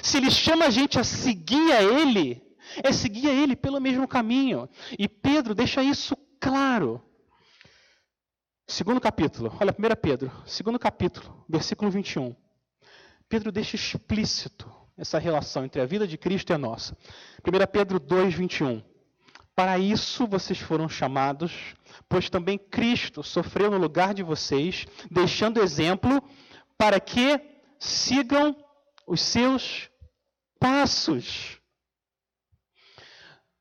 Se 0.02 0.18
ele 0.18 0.30
chama 0.30 0.66
a 0.66 0.70
gente 0.70 1.00
a 1.00 1.04
seguir 1.04 1.72
a 1.72 1.82
ele, 1.82 2.42
é 2.84 2.92
seguir 2.92 3.30
a 3.30 3.34
ele 3.34 3.56
pelo 3.56 3.82
mesmo 3.82 4.08
caminho. 4.08 4.70
E 4.98 5.08
Pedro 5.08 5.56
deixa 5.56 5.84
isso 5.84 6.16
claro. 6.40 7.02
Segundo 8.68 9.02
capítulo, 9.02 9.56
olha, 9.60 9.72
1 9.72 10.02
Pedro, 10.02 10.32
segundo 10.46 10.80
capítulo, 10.80 11.46
versículo 11.50 11.92
21. 11.92 12.36
Pedro 13.28 13.52
deixa 13.52 13.76
explícito 13.76 14.72
essa 14.98 15.20
relação 15.20 15.66
entre 15.66 15.82
a 15.82 15.86
vida 15.86 16.08
de 16.08 16.18
Cristo 16.18 16.52
e 16.52 16.54
a 16.54 16.58
nossa. 16.58 16.98
1 17.46 17.72
Pedro 17.72 18.00
2, 18.00 18.34
21. 18.34 18.82
Para 19.56 19.78
isso 19.78 20.26
vocês 20.26 20.60
foram 20.60 20.90
chamados, 20.90 21.76
pois 22.10 22.30
também 22.30 22.58
Cristo 22.58 23.22
sofreu 23.22 23.70
no 23.70 23.78
lugar 23.78 24.14
de 24.14 24.24
vocês, 24.24 24.86
deixando 25.12 25.62
exemplo 25.62 26.22
para 26.78 27.00
que 27.00 27.40
sigam 27.80 28.56
os 29.06 29.22
seus 29.22 29.90
passos. 30.60 31.60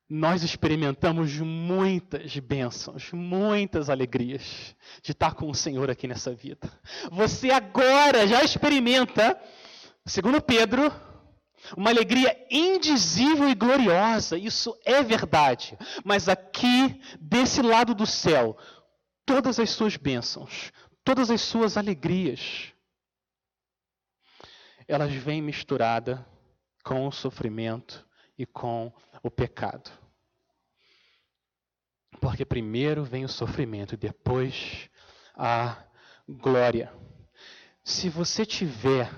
Nós 0.08 0.42
experimentamos 0.42 1.38
muitas 1.38 2.38
bênçãos, 2.38 3.12
muitas 3.12 3.88
alegrias 3.88 4.74
de 5.02 5.12
estar 5.12 5.34
com 5.34 5.50
o 5.50 5.54
Senhor 5.54 5.90
aqui 5.90 6.06
nessa 6.06 6.34
vida. 6.34 6.70
Você 7.10 7.50
agora 7.50 8.26
já 8.26 8.42
experimenta, 8.42 9.38
segundo 10.06 10.40
Pedro, 10.40 10.92
uma 11.76 11.90
alegria 11.90 12.36
indizível 12.50 13.48
e 13.48 13.54
gloriosa, 13.54 14.36
isso 14.36 14.76
é 14.84 15.02
verdade. 15.02 15.78
Mas 16.04 16.28
aqui, 16.28 17.00
desse 17.20 17.62
lado 17.62 17.94
do 17.94 18.06
céu, 18.06 18.56
todas 19.24 19.58
as 19.58 19.70
suas 19.70 19.96
bênçãos, 19.96 20.72
todas 21.04 21.30
as 21.30 21.40
suas 21.40 21.76
alegrias, 21.76 22.72
elas 24.86 25.12
vêm 25.12 25.40
misturada 25.40 26.26
com 26.84 27.06
o 27.06 27.12
sofrimento 27.12 28.06
e 28.36 28.44
com 28.44 28.92
o 29.22 29.30
pecado. 29.30 29.90
Porque 32.20 32.44
primeiro 32.44 33.04
vem 33.04 33.24
o 33.24 33.28
sofrimento 33.28 33.94
e 33.94 33.96
depois 33.96 34.90
a 35.34 35.84
glória. 36.28 36.92
Se 37.82 38.08
você 38.08 38.44
tiver 38.44 39.10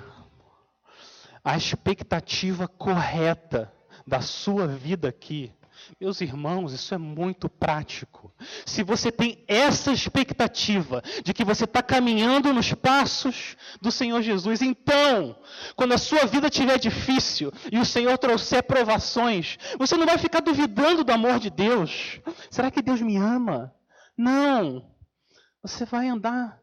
a 1.44 1.56
expectativa 1.56 2.66
correta 2.66 3.72
da 4.06 4.20
sua 4.20 4.66
vida 4.66 5.08
aqui, 5.08 5.52
meus 6.00 6.20
irmãos, 6.20 6.72
isso 6.72 6.94
é 6.94 6.98
muito 6.98 7.48
prático. 7.48 8.32
Se 8.64 8.82
você 8.82 9.12
tem 9.12 9.44
essa 9.46 9.92
expectativa 9.92 11.02
de 11.22 11.34
que 11.34 11.44
você 11.44 11.64
está 11.64 11.82
caminhando 11.82 12.52
nos 12.52 12.72
passos 12.72 13.56
do 13.80 13.90
Senhor 13.90 14.22
Jesus, 14.22 14.62
então, 14.62 15.36
quando 15.76 15.92
a 15.92 15.98
sua 15.98 16.24
vida 16.26 16.48
estiver 16.48 16.78
difícil 16.78 17.52
e 17.70 17.78
o 17.78 17.84
Senhor 17.84 18.16
trouxer 18.18 18.62
provações, 18.62 19.58
você 19.78 19.96
não 19.96 20.06
vai 20.06 20.18
ficar 20.18 20.40
duvidando 20.40 21.04
do 21.04 21.12
amor 21.12 21.38
de 21.38 21.50
Deus. 21.50 22.20
Será 22.50 22.70
que 22.70 22.82
Deus 22.82 23.00
me 23.00 23.16
ama? 23.16 23.74
Não. 24.16 24.90
Você 25.62 25.84
vai 25.84 26.08
andar 26.08 26.60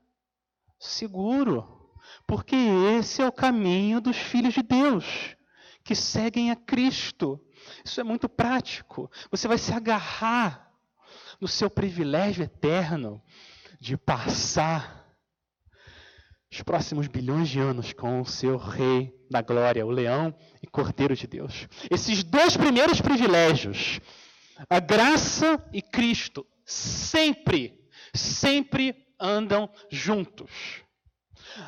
seguro, 0.80 1.81
porque 2.28 2.56
esse 2.98 3.22
é 3.22 3.28
o 3.28 3.32
caminho 3.32 4.02
dos 4.02 4.18
filhos 4.18 4.54
de 4.54 4.62
Deus 4.62 5.36
que 5.84 5.96
seguem 5.96 6.52
a 6.52 6.56
Cristo. 6.56 7.40
Isso 7.84 8.00
é 8.00 8.04
muito 8.04 8.30
prático. 8.30 9.10
Você 9.30 9.48
vai 9.48 9.58
se 9.58 9.74
agarrar 9.74 10.72
no 11.40 11.48
seu 11.48 11.70
privilégio 11.70 12.44
eterno 12.44 13.22
de 13.80 13.98
passar 13.98 15.02
os 16.52 16.62
próximos 16.62 17.08
bilhões 17.08 17.50
de 17.50 17.60
anos 17.60 17.94
com 17.94 18.22
o 18.22 18.26
seu 18.26 18.58
Rei 18.58 19.16
da 19.30 19.42
Glória, 19.42 19.86
o 19.86 19.90
Leão 19.90 20.36
e 20.62 20.68
Cordeiro 20.68 21.16
de 21.16 21.26
Deus. 21.26 21.68
Esses 21.90 22.24
dois 22.24 22.58
primeiros 22.58 23.00
privilégios, 23.00 24.02
a 24.70 24.80
graça 24.80 25.64
e 25.72 25.82
Cristo, 25.82 26.46
sempre, 26.66 27.80
sempre 28.14 29.08
andam 29.20 29.70
juntos. 29.90 30.84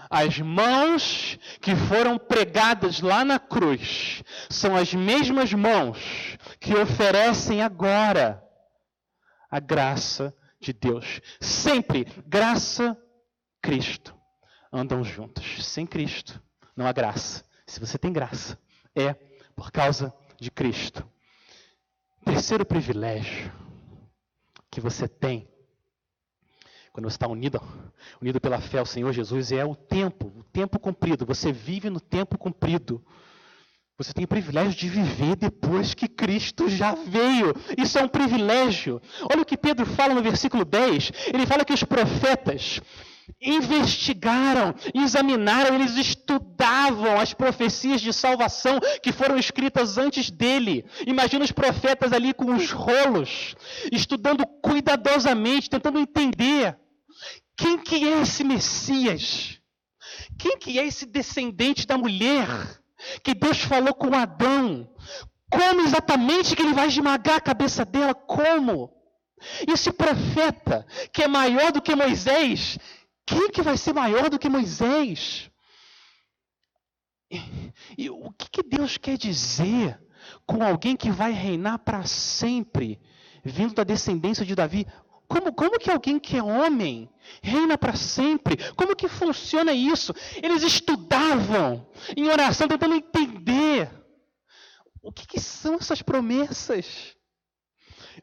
As 0.09 0.39
mãos 0.39 1.37
que 1.61 1.75
foram 1.75 2.17
pregadas 2.17 3.01
lá 3.01 3.23
na 3.25 3.39
cruz 3.39 4.23
são 4.49 4.75
as 4.75 4.93
mesmas 4.93 5.53
mãos 5.53 6.37
que 6.59 6.75
oferecem 6.75 7.61
agora 7.61 8.43
a 9.49 9.59
graça 9.59 10.35
de 10.59 10.73
Deus. 10.73 11.21
Sempre 11.39 12.05
graça, 12.25 12.97
Cristo 13.61 14.15
andam 14.71 15.03
juntos. 15.03 15.65
Sem 15.65 15.85
Cristo 15.85 16.41
não 16.75 16.87
há 16.87 16.91
graça. 16.91 17.43
Se 17.67 17.79
você 17.79 17.97
tem 17.97 18.11
graça, 18.11 18.57
é 18.95 19.13
por 19.55 19.71
causa 19.71 20.13
de 20.39 20.49
Cristo. 20.49 21.07
Terceiro 22.25 22.65
privilégio 22.65 23.51
que 24.71 24.81
você 24.81 25.07
tem 25.07 25.47
quando 26.93 27.09
você 27.09 27.15
está 27.15 27.27
unido, 27.27 27.59
unido 28.21 28.39
pela 28.39 28.61
fé 28.61 28.77
ao 28.77 28.85
Senhor 28.85 29.11
Jesus, 29.11 29.51
é 29.51 29.65
o 29.65 29.75
tempo, 29.75 30.31
o 30.37 30.43
tempo 30.43 30.77
cumprido. 30.77 31.25
Você 31.25 31.51
vive 31.51 31.89
no 31.89 31.99
tempo 31.99 32.37
cumprido. 32.37 33.03
Você 33.97 34.13
tem 34.13 34.25
o 34.25 34.27
privilégio 34.27 34.77
de 34.77 34.87
viver 34.87 35.35
depois 35.35 35.95
que 35.95 36.07
Cristo 36.07 36.69
já 36.69 36.93
veio. 36.93 37.53
Isso 37.75 37.97
é 37.97 38.03
um 38.03 38.07
privilégio. 38.07 39.01
Olha 39.31 39.41
o 39.41 39.45
que 39.45 39.57
Pedro 39.57 39.87
fala 39.87 40.13
no 40.13 40.21
versículo 40.21 40.63
10. 40.63 41.11
Ele 41.33 41.47
fala 41.47 41.65
que 41.65 41.73
os 41.73 41.83
profetas 41.83 42.79
investigaram, 43.41 44.75
examinaram, 44.93 45.75
eles 45.75 45.95
estudavam 45.97 47.19
as 47.19 47.33
profecias 47.33 48.01
de 48.01 48.13
salvação 48.13 48.79
que 49.01 49.11
foram 49.11 49.37
escritas 49.37 49.97
antes 49.97 50.29
dele. 50.29 50.85
Imagina 51.07 51.43
os 51.43 51.51
profetas 51.51 52.13
ali 52.13 52.33
com 52.33 52.53
os 52.53 52.71
rolos, 52.71 53.55
estudando 53.91 54.45
cuidadosamente, 54.61 55.69
tentando 55.69 55.99
entender 55.99 56.77
quem 57.55 57.77
que 57.77 58.07
é 58.07 58.21
esse 58.21 58.43
Messias? 58.43 59.59
Quem 60.37 60.57
que 60.57 60.79
é 60.79 60.85
esse 60.85 61.05
descendente 61.05 61.85
da 61.87 61.97
mulher 61.97 62.47
que 63.23 63.33
Deus 63.33 63.59
falou 63.59 63.93
com 63.93 64.13
Adão? 64.15 64.89
Como 65.49 65.81
exatamente 65.81 66.55
que 66.55 66.61
ele 66.61 66.73
vai 66.73 66.87
esmagar 66.87 67.35
a 67.35 67.41
cabeça 67.41 67.85
dela? 67.85 68.13
Como? 68.13 68.91
Esse 69.67 69.91
profeta 69.91 70.85
que 71.11 71.23
é 71.23 71.27
maior 71.27 71.71
do 71.71 71.81
que 71.81 71.95
Moisés, 71.95 72.77
quem 73.25 73.49
que 73.49 73.61
vai 73.61 73.77
ser 73.77 73.93
maior 73.93 74.29
do 74.29 74.39
que 74.39 74.49
Moisés? 74.49 75.49
E, 77.29 77.41
e 77.97 78.09
o 78.09 78.31
que, 78.31 78.49
que 78.49 78.63
Deus 78.63 78.97
quer 78.97 79.17
dizer 79.17 79.99
com 80.45 80.63
alguém 80.63 80.95
que 80.95 81.11
vai 81.11 81.31
reinar 81.31 81.79
para 81.79 82.05
sempre, 82.05 82.99
vindo 83.43 83.73
da 83.73 83.83
descendência 83.83 84.45
de 84.45 84.55
Davi? 84.55 84.87
Como, 85.27 85.53
como 85.53 85.79
que 85.79 85.89
alguém 85.89 86.19
que 86.19 86.37
é 86.37 86.43
homem 86.43 87.09
reina 87.41 87.77
para 87.77 87.95
sempre? 87.95 88.57
Como 88.73 88.95
que 88.95 89.07
funciona 89.07 89.73
isso? 89.73 90.13
Eles 90.41 90.63
estudavam 90.63 91.87
em 92.15 92.27
oração, 92.27 92.67
tentando 92.67 92.95
entender 92.95 93.89
o 95.01 95.11
que, 95.11 95.25
que 95.25 95.39
são 95.39 95.75
essas 95.75 96.01
promessas. 96.01 97.15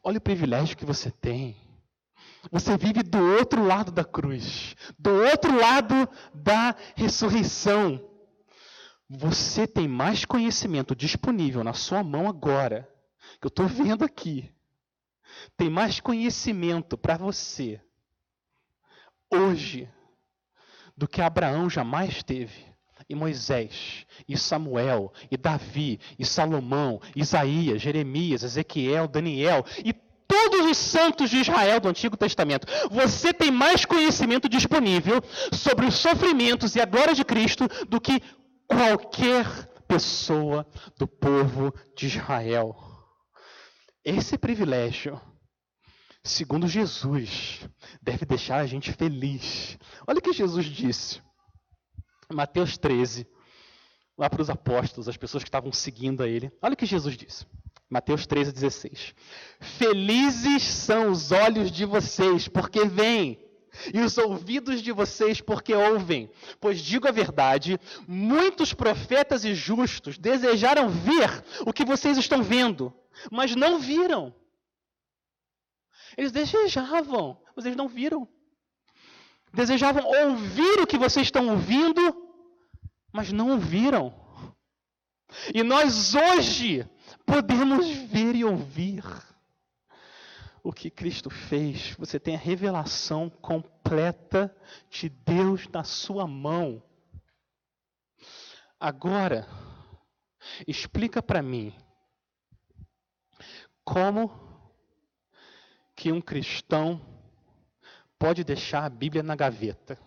Olha 0.03 0.17
o 0.17 0.21
privilégio 0.21 0.77
que 0.77 0.85
você 0.85 1.11
tem. 1.11 1.57
Você 2.51 2.75
vive 2.75 3.03
do 3.03 3.19
outro 3.19 3.63
lado 3.63 3.91
da 3.91 4.03
cruz, 4.03 4.75
do 4.97 5.11
outro 5.11 5.55
lado 5.55 6.09
da 6.33 6.75
ressurreição. 6.95 8.03
Você 9.07 9.67
tem 9.67 9.87
mais 9.87 10.25
conhecimento 10.25 10.95
disponível 10.95 11.63
na 11.63 11.73
sua 11.73 12.03
mão 12.03 12.27
agora, 12.27 12.89
que 13.39 13.45
eu 13.45 13.49
estou 13.49 13.67
vendo 13.67 14.03
aqui, 14.03 14.49
tem 15.57 15.69
mais 15.69 15.99
conhecimento 15.99 16.97
para 16.97 17.17
você 17.17 17.81
hoje 19.31 19.89
do 20.95 21.07
que 21.07 21.21
Abraão 21.21 21.69
jamais 21.69 22.21
teve, 22.21 22.71
e 23.09 23.15
Moisés, 23.15 24.05
e 24.27 24.37
Samuel, 24.37 25.11
e 25.29 25.37
Davi, 25.37 25.99
e 26.19 26.25
Salomão, 26.25 27.01
Isaías, 27.15 27.81
Jeremias, 27.81 28.43
Ezequiel, 28.43 29.07
Daniel 29.07 29.65
e 29.83 29.93
todos 30.27 30.65
os 30.65 30.77
santos 30.77 31.29
de 31.29 31.37
Israel 31.37 31.79
do 31.79 31.89
Antigo 31.89 32.15
Testamento. 32.15 32.67
Você 32.89 33.33
tem 33.33 33.51
mais 33.51 33.83
conhecimento 33.83 34.47
disponível 34.47 35.21
sobre 35.51 35.85
os 35.85 35.95
sofrimentos 35.95 36.75
e 36.75 36.81
a 36.81 36.85
glória 36.85 37.13
de 37.13 37.25
Cristo 37.25 37.67
do 37.89 37.99
que 37.99 38.21
qualquer 38.67 39.45
pessoa 39.87 40.65
do 40.97 41.05
povo 41.05 41.73
de 41.95 42.07
Israel. 42.07 42.90
Esse 44.03 44.35
privilégio, 44.35 45.21
segundo 46.23 46.67
Jesus, 46.67 47.67
deve 48.01 48.25
deixar 48.25 48.57
a 48.57 48.65
gente 48.65 48.91
feliz. 48.91 49.77
Olha 50.07 50.17
o 50.17 50.21
que 50.21 50.33
Jesus 50.33 50.65
disse. 50.65 51.21
Mateus 52.33 52.77
13, 52.77 53.27
lá 54.17 54.27
para 54.27 54.41
os 54.41 54.49
apóstolos, 54.49 55.07
as 55.07 55.17
pessoas 55.17 55.43
que 55.43 55.49
estavam 55.49 55.71
seguindo 55.71 56.23
a 56.23 56.27
ele. 56.27 56.51
Olha 56.61 56.73
o 56.73 56.77
que 56.77 56.85
Jesus 56.85 57.15
disse. 57.15 57.45
Mateus 57.89 58.25
13, 58.25 58.51
16. 58.51 59.13
Felizes 59.59 60.63
são 60.63 61.11
os 61.11 61.31
olhos 61.31 61.69
de 61.69 61.85
vocês, 61.85 62.47
porque 62.47 62.85
veem, 62.85 63.37
e 63.93 63.99
os 63.99 64.17
ouvidos 64.17 64.81
de 64.81 64.91
vocês, 64.91 65.41
porque 65.41 65.73
ouvem. 65.73 66.29
Pois 66.59 66.79
digo 66.79 67.07
a 67.07 67.11
verdade: 67.11 67.79
muitos 68.07 68.73
profetas 68.73 69.45
e 69.45 69.53
justos 69.53 70.17
desejaram 70.17 70.89
ver 70.89 71.43
o 71.65 71.73
que 71.73 71.85
vocês 71.85 72.17
estão 72.17 72.41
vendo, 72.41 72.93
mas 73.29 73.55
não 73.55 73.79
viram. 73.79 74.33
Eles 76.17 76.31
desejavam, 76.31 77.41
mas 77.55 77.65
eles 77.65 77.77
não 77.77 77.87
viram. 77.87 78.27
Desejavam 79.53 80.03
ouvir 80.05 80.79
o 80.79 80.87
que 80.87 80.97
vocês 80.97 81.27
estão 81.27 81.49
ouvindo, 81.49 82.01
mas 83.11 83.31
não 83.31 83.51
ouviram. 83.51 84.13
E 85.53 85.63
nós 85.63 86.15
hoje 86.15 86.89
podemos 87.25 87.87
ver 87.87 88.35
e 88.35 88.43
ouvir 88.43 89.03
o 90.63 90.71
que 90.71 90.89
Cristo 90.89 91.29
fez. 91.29 91.95
Você 91.97 92.19
tem 92.19 92.35
a 92.35 92.39
revelação 92.39 93.29
completa 93.29 94.55
de 94.89 95.09
Deus 95.09 95.67
na 95.67 95.83
sua 95.83 96.27
mão. 96.27 96.83
Agora, 98.79 99.47
explica 100.67 101.21
para 101.21 101.41
mim 101.41 101.73
como 103.83 104.31
que 105.95 106.11
um 106.11 106.21
cristão 106.21 107.01
pode 108.17 108.43
deixar 108.43 108.85
a 108.85 108.89
Bíblia 108.89 109.23
na 109.23 109.35
gaveta? 109.35 109.97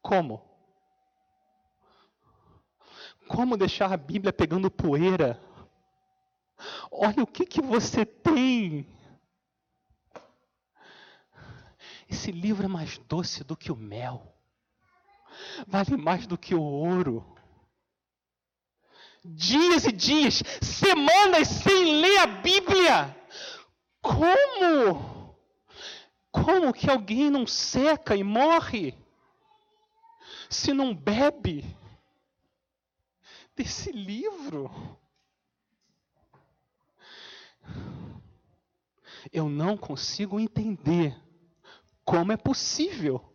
Como? 0.00 0.42
Como 3.28 3.56
deixar 3.56 3.92
a 3.92 3.96
Bíblia 3.96 4.32
pegando 4.32 4.70
poeira? 4.70 5.40
Olha 6.90 7.22
o 7.22 7.26
que, 7.26 7.46
que 7.46 7.62
você 7.62 8.04
tem. 8.04 8.86
Esse 12.08 12.30
livro 12.30 12.64
é 12.66 12.68
mais 12.68 12.98
doce 12.98 13.42
do 13.42 13.56
que 13.56 13.72
o 13.72 13.76
mel, 13.76 14.36
vale 15.66 15.96
mais 15.96 16.26
do 16.26 16.36
que 16.36 16.54
o 16.54 16.62
ouro. 16.62 17.31
Dias 19.24 19.84
e 19.84 19.92
dias, 19.92 20.42
semanas 20.60 21.48
sem 21.48 22.00
ler 22.00 22.18
a 22.18 22.26
Bíblia. 22.26 23.16
Como? 24.00 25.36
Como 26.30 26.72
que 26.72 26.90
alguém 26.90 27.30
não 27.30 27.46
seca 27.46 28.16
e 28.16 28.24
morre 28.24 28.94
se 30.48 30.72
não 30.72 30.94
bebe 30.94 31.64
desse 33.54 33.92
livro? 33.92 34.70
Eu 39.32 39.48
não 39.48 39.76
consigo 39.76 40.40
entender 40.40 41.16
como 42.04 42.32
é 42.32 42.36
possível 42.36 43.32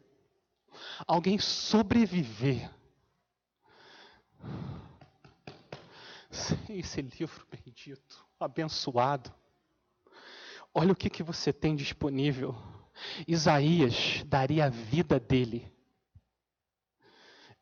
alguém 1.08 1.40
sobreviver 1.40 2.70
esse 6.70 7.02
livro 7.02 7.46
bendito, 7.52 8.26
abençoado. 8.40 9.34
Olha 10.74 10.92
o 10.92 10.96
que, 10.96 11.10
que 11.10 11.24
você 11.24 11.52
tem 11.52 11.76
disponível. 11.76 12.56
Isaías 13.28 14.24
daria 14.26 14.66
a 14.66 14.70
vida 14.70 15.20
dele. 15.20 15.72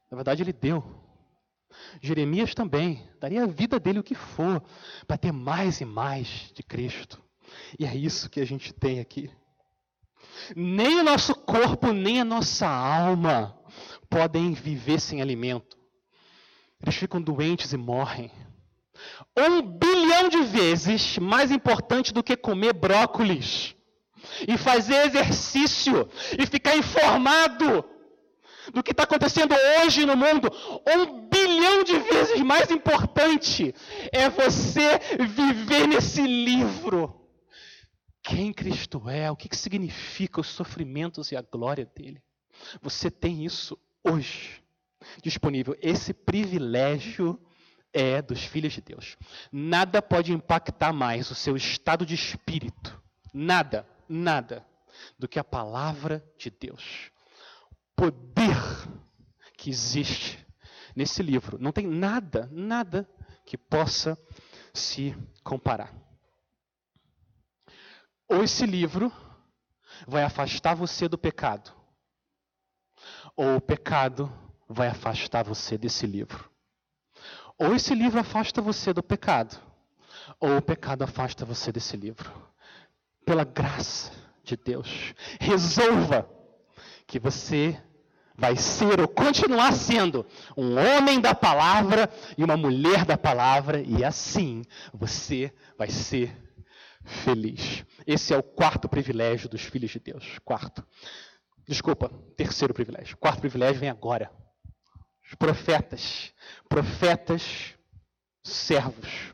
Na 0.09 0.15
verdade, 0.15 0.43
ele 0.43 0.53
deu. 0.53 0.83
Jeremias 2.01 2.53
também 2.53 3.07
daria 3.19 3.43
a 3.43 3.47
vida 3.47 3.79
dele 3.79 3.99
o 3.99 4.03
que 4.03 4.15
for 4.15 4.63
para 5.07 5.17
ter 5.17 5.31
mais 5.31 5.81
e 5.81 5.85
mais 5.85 6.51
de 6.53 6.63
Cristo. 6.63 7.21
E 7.77 7.85
é 7.85 7.95
isso 7.95 8.29
que 8.29 8.39
a 8.39 8.45
gente 8.45 8.73
tem 8.73 8.99
aqui. 8.99 9.29
Nem 10.55 10.99
o 10.99 11.03
nosso 11.03 11.33
corpo, 11.35 11.91
nem 11.91 12.21
a 12.21 12.25
nossa 12.25 12.67
alma 12.67 13.57
podem 14.09 14.53
viver 14.53 14.99
sem 14.99 15.21
alimento. 15.21 15.77
Eles 16.81 16.95
ficam 16.95 17.21
doentes 17.21 17.73
e 17.73 17.77
morrem. 17.77 18.31
Um 19.35 19.61
bilhão 19.61 20.29
de 20.29 20.41
vezes 20.43 21.17
mais 21.17 21.51
importante 21.51 22.13
do 22.13 22.23
que 22.23 22.35
comer 22.35 22.73
brócolis 22.73 23.75
e 24.47 24.57
fazer 24.57 25.05
exercício 25.07 26.09
e 26.37 26.45
ficar 26.45 26.75
informado 26.75 27.85
do 28.73 28.81
que 28.81 28.91
está 28.91 29.03
acontecendo 29.03 29.53
hoje 29.81 30.05
no 30.05 30.15
mundo. 30.15 30.49
Um 30.87 31.27
bilhão 31.29 31.83
de 31.83 31.97
vezes 31.99 32.41
mais 32.41 32.71
importante 32.71 33.73
é 34.11 34.29
você 34.29 34.99
viver 35.19 35.87
nesse 35.87 36.21
livro. 36.21 37.21
Quem 38.23 38.51
Cristo 38.51 39.07
é, 39.07 39.29
o 39.29 39.35
que, 39.35 39.47
que 39.47 39.57
significa 39.57 40.41
os 40.41 40.47
sofrimentos 40.47 41.31
e 41.31 41.35
a 41.35 41.41
glória 41.41 41.85
dele. 41.85 42.21
Você 42.81 43.11
tem 43.11 43.45
isso 43.45 43.77
hoje 44.03 44.63
disponível. 45.21 45.77
Esse 45.81 46.13
privilégio 46.13 47.39
é 47.95 48.21
dos 48.21 48.43
filhos 48.43 48.73
de 48.73 48.81
Deus. 48.81 49.15
Nada 49.49 50.01
pode 50.01 50.33
impactar 50.33 50.91
mais 50.91 51.31
o 51.31 51.35
seu 51.35 51.55
estado 51.55 52.05
de 52.05 52.13
espírito. 52.13 53.01
Nada, 53.33 53.87
nada. 54.07 54.65
Do 55.17 55.27
que 55.27 55.39
a 55.39 55.43
palavra 55.43 56.23
de 56.37 56.49
Deus. 56.49 57.09
Poder 57.95 58.57
que 59.57 59.69
existe 59.69 60.45
nesse 60.93 61.23
livro. 61.23 61.57
Não 61.57 61.71
tem 61.71 61.87
nada, 61.87 62.49
nada 62.51 63.09
que 63.45 63.57
possa 63.57 64.17
se 64.73 65.15
comparar. 65.41 65.93
Ou 68.27 68.43
esse 68.43 68.65
livro 68.65 69.11
vai 70.05 70.23
afastar 70.23 70.75
você 70.75 71.07
do 71.07 71.17
pecado, 71.17 71.71
ou 73.35 73.57
o 73.57 73.61
pecado 73.61 74.31
vai 74.67 74.87
afastar 74.87 75.43
você 75.43 75.77
desse 75.77 76.05
livro. 76.05 76.54
Ou 77.57 77.73
esse 77.73 77.95
livro 77.95 78.19
afasta 78.19 78.61
você 78.61 78.91
do 78.93 79.01
pecado, 79.01 79.57
ou 80.39 80.57
o 80.57 80.61
pecado 80.61 81.03
afasta 81.03 81.45
você 81.45 81.71
desse 81.71 81.95
livro. 81.95 82.31
Pela 83.25 83.43
graça 83.43 84.11
de 84.43 84.55
Deus, 84.55 85.13
resolva 85.39 86.29
que 87.07 87.19
você 87.19 87.81
vai 88.37 88.55
ser 88.55 88.99
ou 88.99 89.07
continuar 89.07 89.71
sendo 89.73 90.25
um 90.57 90.77
homem 90.77 91.21
da 91.21 91.33
palavra 91.33 92.09
e 92.37 92.43
uma 92.43 92.57
mulher 92.57 93.05
da 93.05 93.17
palavra, 93.17 93.81
e 93.81 94.03
assim 94.03 94.63
você 94.93 95.53
vai 95.77 95.89
ser 95.89 96.35
feliz. 97.03 97.85
Esse 98.05 98.33
é 98.33 98.37
o 98.37 98.43
quarto 98.43 98.89
privilégio 98.89 99.47
dos 99.47 99.61
filhos 99.61 99.91
de 99.91 99.99
Deus. 99.99 100.39
Quarto. 100.43 100.85
Desculpa, 101.67 102.09
terceiro 102.35 102.73
privilégio. 102.73 103.17
Quarto 103.17 103.39
privilégio 103.39 103.79
vem 103.79 103.89
agora. 103.89 104.29
Os 105.27 105.35
profetas, 105.35 106.33
profetas 106.69 107.73
servos, 108.43 109.33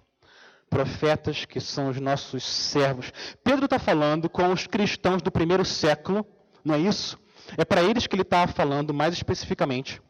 profetas 0.70 1.44
que 1.44 1.60
são 1.60 1.90
os 1.90 2.00
nossos 2.00 2.44
servos. 2.44 3.12
Pedro 3.44 3.66
está 3.66 3.78
falando 3.78 4.30
com 4.30 4.52
os 4.54 4.68
cristãos 4.68 5.22
do 5.22 5.32
primeiro 5.32 5.66
século, 5.66 6.26
não 6.64 6.76
é 6.76 6.80
isso? 6.80 7.20
É 7.58 7.66
para 7.66 7.84
eles 7.84 8.08
que 8.08 8.16
ele 8.16 8.22
está 8.22 8.48
falando 8.48 8.94
mais 8.94 9.14
especificamente. 9.14 10.02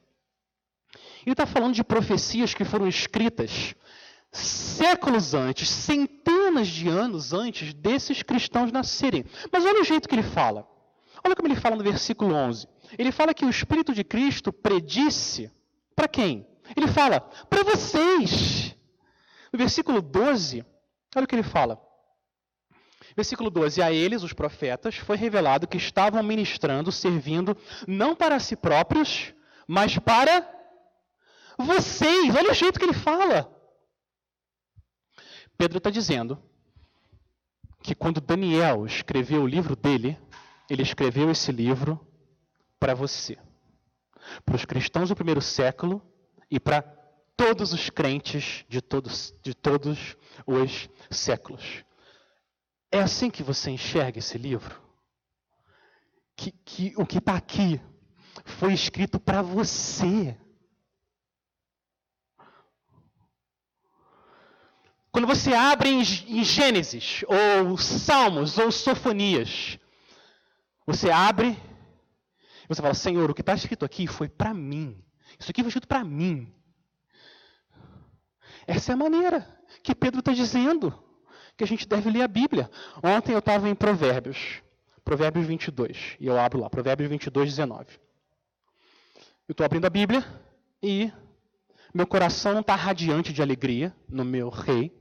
Ele 1.26 1.34
está 1.34 1.46
falando 1.46 1.74
de 1.74 1.84
profecias 1.84 2.54
que 2.54 2.64
foram 2.64 2.88
escritas 2.88 3.76
séculos 4.32 5.34
antes, 5.34 5.70
centenas 5.70 6.68
de 6.68 6.88
anos 6.88 7.34
antes 7.34 7.74
desses 7.74 8.24
cristãos 8.24 8.72
nascerem. 8.72 9.26
Mas 9.52 9.66
olha 9.66 9.82
o 9.82 9.84
jeito 9.84 10.08
que 10.08 10.16
ele 10.16 10.24
fala. 10.24 10.68
Olha 11.24 11.36
como 11.36 11.48
ele 11.48 11.60
fala 11.60 11.76
no 11.76 11.84
versículo 11.84 12.34
11. 12.34 12.68
Ele 12.98 13.12
fala 13.12 13.34
que 13.34 13.46
o 13.46 13.50
Espírito 13.50 13.94
de 13.94 14.04
Cristo 14.04 14.52
predisse 14.52 15.52
para 16.02 16.08
quem? 16.08 16.48
Ele 16.76 16.88
fala, 16.88 17.22
para 17.22 17.64
vocês. 17.64 18.76
No 19.54 19.60
versículo 19.60 20.02
12, 20.02 20.66
olha 21.16 21.26
o 21.26 21.28
que 21.28 21.36
ele 21.36 21.44
fala. 21.44 21.80
Versículo 23.16 23.52
12: 23.52 23.84
A 23.84 23.92
eles, 23.92 24.24
os 24.24 24.34
profetas, 24.34 24.96
foi 24.96 25.16
revelado 25.16 25.68
que 25.68 25.78
estavam 25.78 26.24
ministrando, 26.24 26.92
servindo, 26.92 27.56
não 27.88 28.16
para 28.16 28.40
si 28.40 28.56
próprios, 28.56 29.32
mas 29.68 30.00
para 30.00 30.50
vocês. 31.56 32.34
Olha 32.36 32.50
o 32.50 32.56
jeito 32.56 32.80
que 32.80 32.86
ele 32.86 32.94
fala. 32.94 33.48
Pedro 35.56 35.78
está 35.78 35.92
dizendo 35.92 36.42
que 37.84 37.94
quando 37.94 38.20
Daniel 38.20 38.88
escreveu 38.88 39.44
o 39.44 39.48
livro 39.48 39.76
dele, 39.76 40.18
ele 40.68 40.82
escreveu 40.82 41.30
esse 41.30 41.52
livro 41.52 42.00
para 42.80 42.96
você 42.96 43.38
para 44.46 44.56
os 44.56 44.66
cristãos 44.66 45.10
do 45.10 45.16
primeiro 45.16 45.42
século 45.42 46.02
e 46.50 46.60
para 46.60 46.82
todos 47.36 47.74
os 47.74 47.90
crentes 47.90 48.66
de 48.70 48.82
todos, 48.82 49.34
de 49.42 49.54
todos 49.54 50.16
os 50.46 50.90
séculos. 51.10 51.84
É 52.92 53.00
assim 53.00 53.30
que 53.30 53.42
você 53.42 53.72
enxerga 53.72 54.20
esse 54.20 54.38
livro? 54.38 54.80
Que, 56.36 56.52
que 56.52 56.94
o 56.98 57.06
que 57.06 57.18
está 57.20 57.36
aqui 57.36 57.80
foi 58.46 58.74
escrito 58.74 59.20
para 59.20 59.42
você. 59.42 60.38
Quando 65.12 65.28
você 65.28 65.54
abre 65.54 65.90
em, 65.90 66.02
em 66.02 66.44
Gênesis, 66.44 67.24
ou 67.28 67.78
Salmos, 67.78 68.58
ou 68.58 68.72
Sofonias, 68.72 69.78
você 70.86 71.10
abre 71.10 71.58
você 72.76 72.82
fala, 72.82 72.94
Senhor, 72.94 73.30
o 73.30 73.34
que 73.34 73.42
está 73.42 73.54
escrito 73.54 73.86
aqui 73.86 74.08
foi 74.08 74.30
para 74.30 74.54
mim. 74.54 75.04
Isso 75.40 75.52
aqui 75.52 75.62
foi 75.62 75.70
escrito 75.70 75.88
para 75.88 76.04
mim. 76.04 76.54
Essa 78.68 78.92
é 78.92 78.94
a 78.94 78.98
maneira 78.98 79.48
que 79.84 79.96
Pedro 79.96 80.20
está 80.20 80.32
dizendo 80.32 80.94
que 81.58 81.64
a 81.64 81.68
gente 81.68 81.88
deve 81.88 82.10
ler 82.10 82.22
a 82.22 82.28
Bíblia. 82.28 82.70
Ontem 83.04 83.34
eu 83.34 83.40
estava 83.40 83.68
em 83.68 83.76
Provérbios, 83.76 84.62
Provérbios 85.04 85.46
22, 85.48 86.18
e 86.20 86.28
eu 86.28 86.40
abro 86.40 86.60
lá, 86.60 86.70
Provérbios 86.70 87.10
22, 87.10 87.50
19. 87.50 88.00
Eu 89.48 89.54
estou 89.54 89.66
abrindo 89.66 89.86
a 89.86 89.90
Bíblia 89.90 90.24
e 90.82 91.12
meu 91.94 92.08
coração 92.08 92.54
não 92.54 92.62
está 92.62 92.76
radiante 92.76 93.34
de 93.34 93.42
alegria 93.42 93.94
no 94.08 94.24
meu 94.24 94.50
rei, 94.50 94.96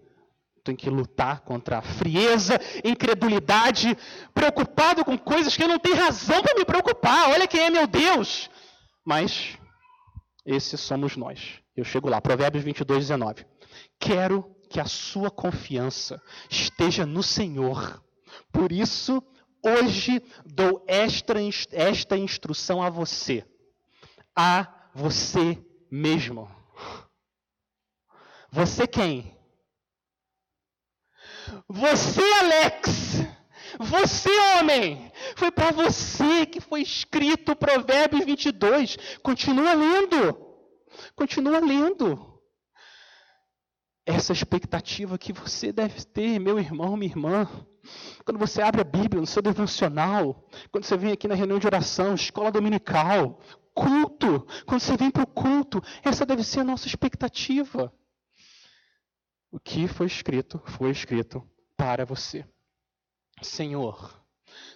tenho 0.63 0.77
que 0.77 0.91
lutar 0.91 1.41
contra 1.41 1.79
a 1.79 1.83
frieza, 1.83 2.61
incredulidade, 2.85 3.97
preocupado 4.35 5.05
com 5.05 5.17
coisas 5.19 5.57
que 5.57 5.63
eu 5.63 5.69
não 5.69 5.79
tenho 5.79 5.97
razão 5.97 6.43
para 6.43 6.55
me 6.55 6.65
preocupar. 6.65 7.31
Olha 7.31 7.47
quem 7.47 7.61
é 7.61 7.71
meu 7.71 7.87
Deus. 7.87 8.51
Mas 9.05 9.59
esses 10.45 10.81
somos 10.81 11.17
nós. 11.17 11.61
Eu 11.77 11.85
chego 11.85 12.09
lá, 12.09 12.21
Provérbios 12.21 12.65
22, 12.65 13.09
19. 13.09 13.47
Quero 13.99 14.45
que 14.69 14.81
a 14.81 14.87
sua 14.87 15.31
confiança 15.31 16.23
esteja 16.49 17.07
no 17.07 17.23
Senhor. 17.23 18.03
Por 18.53 18.71
isso, 18.71 19.23
hoje 19.65 20.23
dou 20.45 20.85
esta, 20.87 21.35
esta 21.73 22.17
instrução 22.17 22.83
a 22.83 22.91
você. 22.91 23.45
A 24.37 24.91
você 24.95 25.59
mesmo. 25.91 26.51
Você 28.53 28.87
quem? 28.87 29.40
Você, 31.69 32.23
Alex, 32.41 33.25
você, 33.79 34.31
homem, 34.59 35.11
foi 35.37 35.51
para 35.51 35.71
você 35.71 36.47
que 36.47 36.61
foi 36.61 36.83
escrito 36.83 37.57
Provérbios 37.57 38.25
22. 38.25 38.97
Continua 39.23 39.73
lendo. 39.75 40.37
Continua 41.15 41.59
lendo. 41.61 42.29
essa 44.07 44.33
expectativa 44.33 45.17
que 45.17 45.33
você 45.33 45.73
deve 45.73 46.05
ter, 46.05 46.41
meu 46.41 46.59
irmão, 46.59 46.97
minha 46.97 47.11
irmã. 47.11 47.49
Quando 48.25 48.39
você 48.39 48.61
abre 48.61 48.81
a 48.81 48.85
Bíblia 48.85 49.21
no 49.21 49.27
seu 49.27 49.41
devocional, 49.41 50.45
quando 50.73 50.85
você 50.85 50.97
vem 50.97 51.13
aqui 51.13 51.29
na 51.29 51.35
reunião 51.35 51.59
de 51.59 51.67
oração, 51.67 52.15
escola 52.15 52.51
dominical, 52.51 53.39
culto, 53.73 54.47
quando 54.67 54.81
você 54.81 54.97
vem 54.97 55.11
para 55.11 55.23
o 55.23 55.27
culto, 55.27 55.81
essa 56.03 56.27
deve 56.27 56.43
ser 56.43 56.61
a 56.61 56.65
nossa 56.65 56.89
expectativa. 56.89 57.93
O 59.51 59.59
que 59.59 59.89
foi 59.89 60.07
escrito, 60.07 60.63
foi 60.67 60.91
escrito 60.91 61.47
para 61.77 62.05
você. 62.05 62.45
Senhor, 63.43 64.21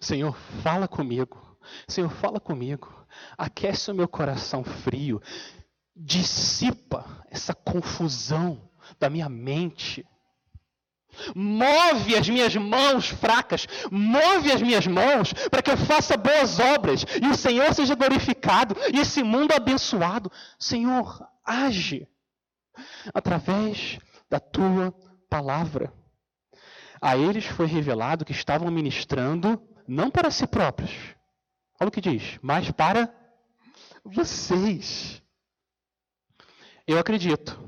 Senhor, 0.01 0.37
fala 0.63 0.89
comigo. 0.89 1.59
Senhor, 1.89 2.11
fala 2.11 2.41
comigo. 2.41 2.93
Aquece 3.37 3.91
o 3.91 3.95
meu 3.95 4.09
coração 4.09 4.65
frio. 4.65 5.21
Dissipa 5.95 7.25
essa 7.31 7.55
confusão 7.55 8.69
da 8.99 9.09
minha 9.09 9.29
mente. 9.29 10.05
Move 11.35 12.17
as 12.17 12.29
minhas 12.29 12.57
mãos 12.57 13.07
fracas, 13.07 13.69
move 13.89 14.51
as 14.51 14.61
minhas 14.61 14.85
mãos 14.85 15.33
para 15.49 15.63
que 15.63 15.71
eu 15.71 15.77
faça 15.77 16.17
boas 16.17 16.59
obras 16.59 17.05
e 17.23 17.29
o 17.29 17.37
Senhor 17.37 17.73
seja 17.73 17.95
glorificado 17.95 18.75
e 18.93 18.99
esse 18.99 19.23
mundo 19.23 19.53
abençoado. 19.53 20.31
Senhor, 20.59 21.25
age 21.45 22.09
através 23.15 24.01
da 24.35 24.41
tua 24.41 24.91
palavra. 25.31 25.93
A 27.01 27.17
eles 27.17 27.45
foi 27.45 27.67
revelado 27.67 28.25
que 28.25 28.33
estavam 28.33 28.69
ministrando 28.69 29.63
não 29.87 30.11
para 30.11 30.29
si 30.29 30.45
próprios, 30.45 30.91
olha 31.81 31.89
o 31.89 31.93
que 31.93 32.01
diz, 32.01 32.37
mas 32.43 32.69
para 32.73 33.15
vocês. 34.05 35.23
Eu 36.85 36.99
acredito 36.99 37.63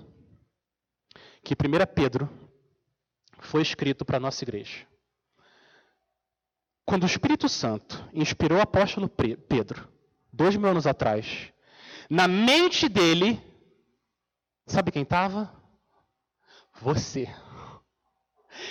que 1.44 1.54
1 1.54 1.94
Pedro 1.94 2.28
foi 3.38 3.62
escrito 3.62 4.04
para 4.04 4.16
a 4.16 4.20
nossa 4.20 4.42
igreja. 4.42 4.84
Quando 6.84 7.04
o 7.04 7.06
Espírito 7.06 7.48
Santo 7.48 8.08
inspirou 8.12 8.58
o 8.58 8.62
apóstolo 8.62 9.08
Pedro, 9.08 9.88
dois 10.32 10.56
mil 10.56 10.68
anos 10.68 10.86
atrás, 10.86 11.52
na 12.10 12.26
mente 12.26 12.88
dele, 12.88 13.40
sabe 14.66 14.90
quem 14.90 15.04
estava? 15.04 15.55
Você. 16.80 17.28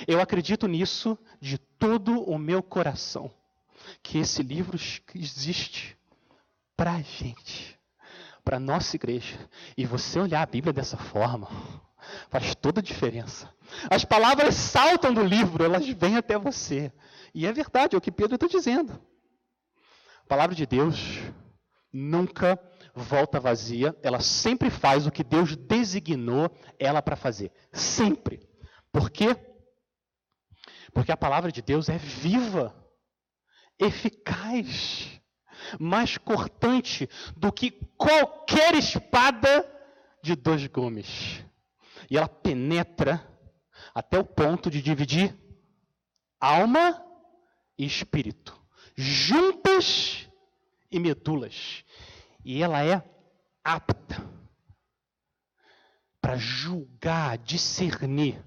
Eu 0.08 0.20
acredito 0.20 0.68
nisso 0.68 1.18
de 1.40 1.58
todo 1.58 2.24
o 2.24 2.38
meu 2.38 2.64
coração, 2.64 3.32
que 4.02 4.18
esse 4.18 4.42
livro 4.42 4.78
existe 5.14 5.98
para 6.76 6.94
a 6.94 7.02
gente, 7.02 7.80
para 8.44 8.58
a 8.58 8.60
nossa 8.60 8.96
igreja. 8.96 9.38
E 9.78 9.86
você 9.86 10.20
olhar 10.20 10.42
a 10.42 10.46
Bíblia 10.46 10.74
dessa 10.74 10.98
forma, 10.98 11.48
Faz 12.30 12.56
toda 12.56 12.80
a 12.80 12.84
diferença. 12.84 13.52
As 13.90 14.06
palavras 14.06 14.56
saltam 14.56 15.14
do 15.14 15.24
livro, 15.24 15.64
elas 15.64 15.88
vêm 15.88 16.18
até 16.18 16.38
você. 16.38 16.92
E 17.34 17.46
é 17.46 17.52
verdade, 17.52 17.96
é 17.96 17.98
o 17.98 18.02
que 18.02 18.12
Pedro 18.12 18.36
está 18.36 18.48
dizendo. 18.48 18.94
A 20.24 20.28
palavra 20.28 20.56
de 20.56 20.66
Deus 20.66 21.20
nunca 21.92 22.58
volta 22.96 23.40
vazia, 23.40 23.96
ela 24.02 24.22
sempre 24.22 24.70
faz 24.70 25.06
o 25.06 25.12
que 25.12 25.24
Deus 25.24 25.56
designou 25.56 26.50
ela 26.80 27.02
para 27.02 27.16
fazer. 27.16 27.52
Sempre. 27.72 28.48
Por 28.92 29.10
quê? 29.10 29.36
Porque 30.94 31.12
a 31.12 31.18
palavra 31.18 31.52
de 31.52 31.62
Deus 31.62 31.90
é 31.90 31.98
viva, 31.98 32.74
eficaz, 33.78 35.20
mais 35.78 36.18
cortante 36.18 37.10
do 37.36 37.52
que 37.52 37.72
qualquer 37.98 38.76
espada 38.76 39.70
de 40.24 40.36
dois 40.36 40.66
gumes. 40.68 41.44
E 42.10 42.18
ela 42.18 42.30
penetra 42.30 43.28
até 43.94 44.18
o 44.18 44.24
ponto 44.24 44.72
de 44.72 44.82
dividir 44.82 45.36
alma 46.40 47.04
e 47.78 47.86
espírito, 47.86 48.58
juntas 48.96 50.30
e 50.90 51.00
medulas. 51.00 51.84
E 52.46 52.62
ela 52.62 52.86
é 52.86 53.04
apta 53.64 54.24
para 56.22 56.38
julgar, 56.38 57.40
discernir 57.40 58.40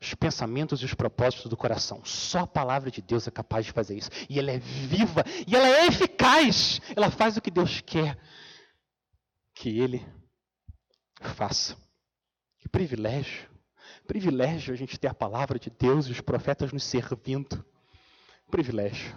os 0.00 0.14
pensamentos 0.14 0.80
e 0.80 0.86
os 0.86 0.94
propósitos 0.94 1.50
do 1.50 1.56
coração. 1.56 2.02
Só 2.04 2.40
a 2.40 2.46
palavra 2.46 2.90
de 2.90 3.02
Deus 3.02 3.28
é 3.28 3.30
capaz 3.30 3.66
de 3.66 3.72
fazer 3.72 3.96
isso. 3.96 4.10
E 4.28 4.38
ela 4.38 4.50
é 4.50 4.58
viva, 4.58 5.22
e 5.46 5.54
ela 5.54 5.68
é 5.68 5.86
eficaz. 5.86 6.80
Ela 6.96 7.10
faz 7.10 7.36
o 7.36 7.42
que 7.42 7.50
Deus 7.50 7.82
quer 7.82 8.18
que 9.54 9.78
ele 9.80 10.06
faça. 11.20 11.76
Que 12.58 12.68
privilégio. 12.68 13.50
Privilégio 14.06 14.72
a 14.72 14.76
gente 14.76 14.98
ter 14.98 15.08
a 15.08 15.14
palavra 15.14 15.58
de 15.58 15.68
Deus 15.68 16.06
e 16.06 16.12
os 16.12 16.20
profetas 16.22 16.72
nos 16.72 16.84
servindo. 16.84 17.64
Privilégio. 18.50 19.14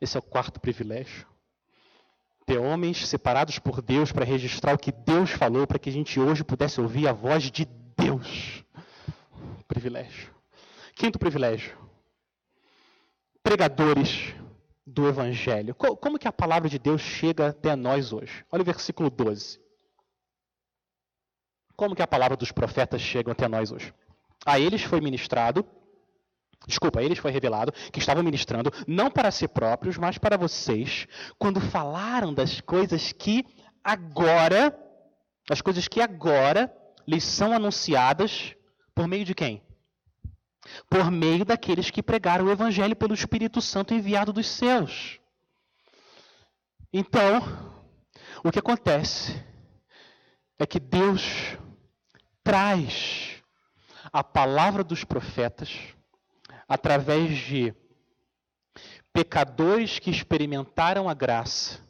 Esse 0.00 0.16
é 0.16 0.20
o 0.20 0.22
quarto 0.22 0.60
privilégio. 0.60 1.33
Ter 2.46 2.58
homens 2.58 3.06
separados 3.08 3.58
por 3.58 3.80
Deus 3.80 4.12
para 4.12 4.24
registrar 4.24 4.74
o 4.74 4.78
que 4.78 4.92
Deus 4.92 5.30
falou, 5.30 5.66
para 5.66 5.78
que 5.78 5.88
a 5.88 5.92
gente 5.92 6.20
hoje 6.20 6.44
pudesse 6.44 6.80
ouvir 6.80 7.08
a 7.08 7.12
voz 7.12 7.50
de 7.50 7.64
Deus. 7.96 8.64
Privilégio. 9.66 10.32
Quinto 10.94 11.18
privilégio. 11.18 11.76
Pregadores 13.42 14.34
do 14.86 15.08
Evangelho. 15.08 15.74
Como 15.74 16.18
que 16.18 16.28
a 16.28 16.32
palavra 16.32 16.68
de 16.68 16.78
Deus 16.78 17.00
chega 17.00 17.48
até 17.48 17.74
nós 17.74 18.12
hoje? 18.12 18.44
Olha 18.50 18.62
o 18.62 18.64
versículo 18.64 19.10
12. 19.10 19.60
Como 21.76 21.94
que 21.94 22.02
a 22.02 22.06
palavra 22.06 22.36
dos 22.36 22.52
profetas 22.52 23.00
chega 23.00 23.32
até 23.32 23.48
nós 23.48 23.72
hoje? 23.72 23.92
A 24.46 24.60
eles 24.60 24.82
foi 24.82 25.00
ministrado, 25.00 25.66
desculpa, 26.66 27.02
eles 27.02 27.18
foi 27.18 27.30
revelado 27.30 27.72
que 27.92 27.98
estavam 27.98 28.22
ministrando 28.22 28.72
não 28.86 29.10
para 29.10 29.30
si 29.30 29.46
próprios, 29.46 29.98
mas 29.98 30.18
para 30.18 30.36
vocês, 30.36 31.06
quando 31.38 31.60
falaram 31.60 32.32
das 32.32 32.60
coisas 32.60 33.12
que 33.12 33.44
agora, 33.82 34.76
as 35.50 35.60
coisas 35.60 35.86
que 35.88 36.00
agora 36.00 36.74
lhes 37.06 37.24
são 37.24 37.52
anunciadas 37.52 38.54
por 38.94 39.06
meio 39.06 39.24
de 39.24 39.34
quem? 39.34 39.62
Por 40.88 41.10
meio 41.10 41.44
daqueles 41.44 41.90
que 41.90 42.02
pregaram 42.02 42.46
o 42.46 42.50
evangelho 42.50 42.96
pelo 42.96 43.14
Espírito 43.14 43.60
Santo 43.60 43.92
enviado 43.92 44.32
dos 44.32 44.46
céus. 44.46 45.20
Então, 46.92 47.42
o 48.42 48.50
que 48.50 48.58
acontece 48.58 49.44
é 50.58 50.64
que 50.64 50.80
Deus 50.80 51.58
traz 52.42 53.42
a 54.12 54.22
palavra 54.22 54.84
dos 54.84 55.04
profetas 55.04 55.93
através 56.68 57.36
de 57.38 57.74
pecadores 59.12 59.98
que 59.98 60.10
experimentaram 60.10 61.08
a 61.08 61.14
graça, 61.14 61.80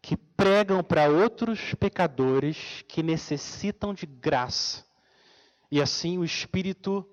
que 0.00 0.16
pregam 0.16 0.82
para 0.82 1.08
outros 1.08 1.74
pecadores 1.74 2.84
que 2.88 3.02
necessitam 3.02 3.94
de 3.94 4.04
graça. 4.04 4.84
E 5.70 5.80
assim 5.80 6.18
o 6.18 6.24
Espírito 6.24 7.08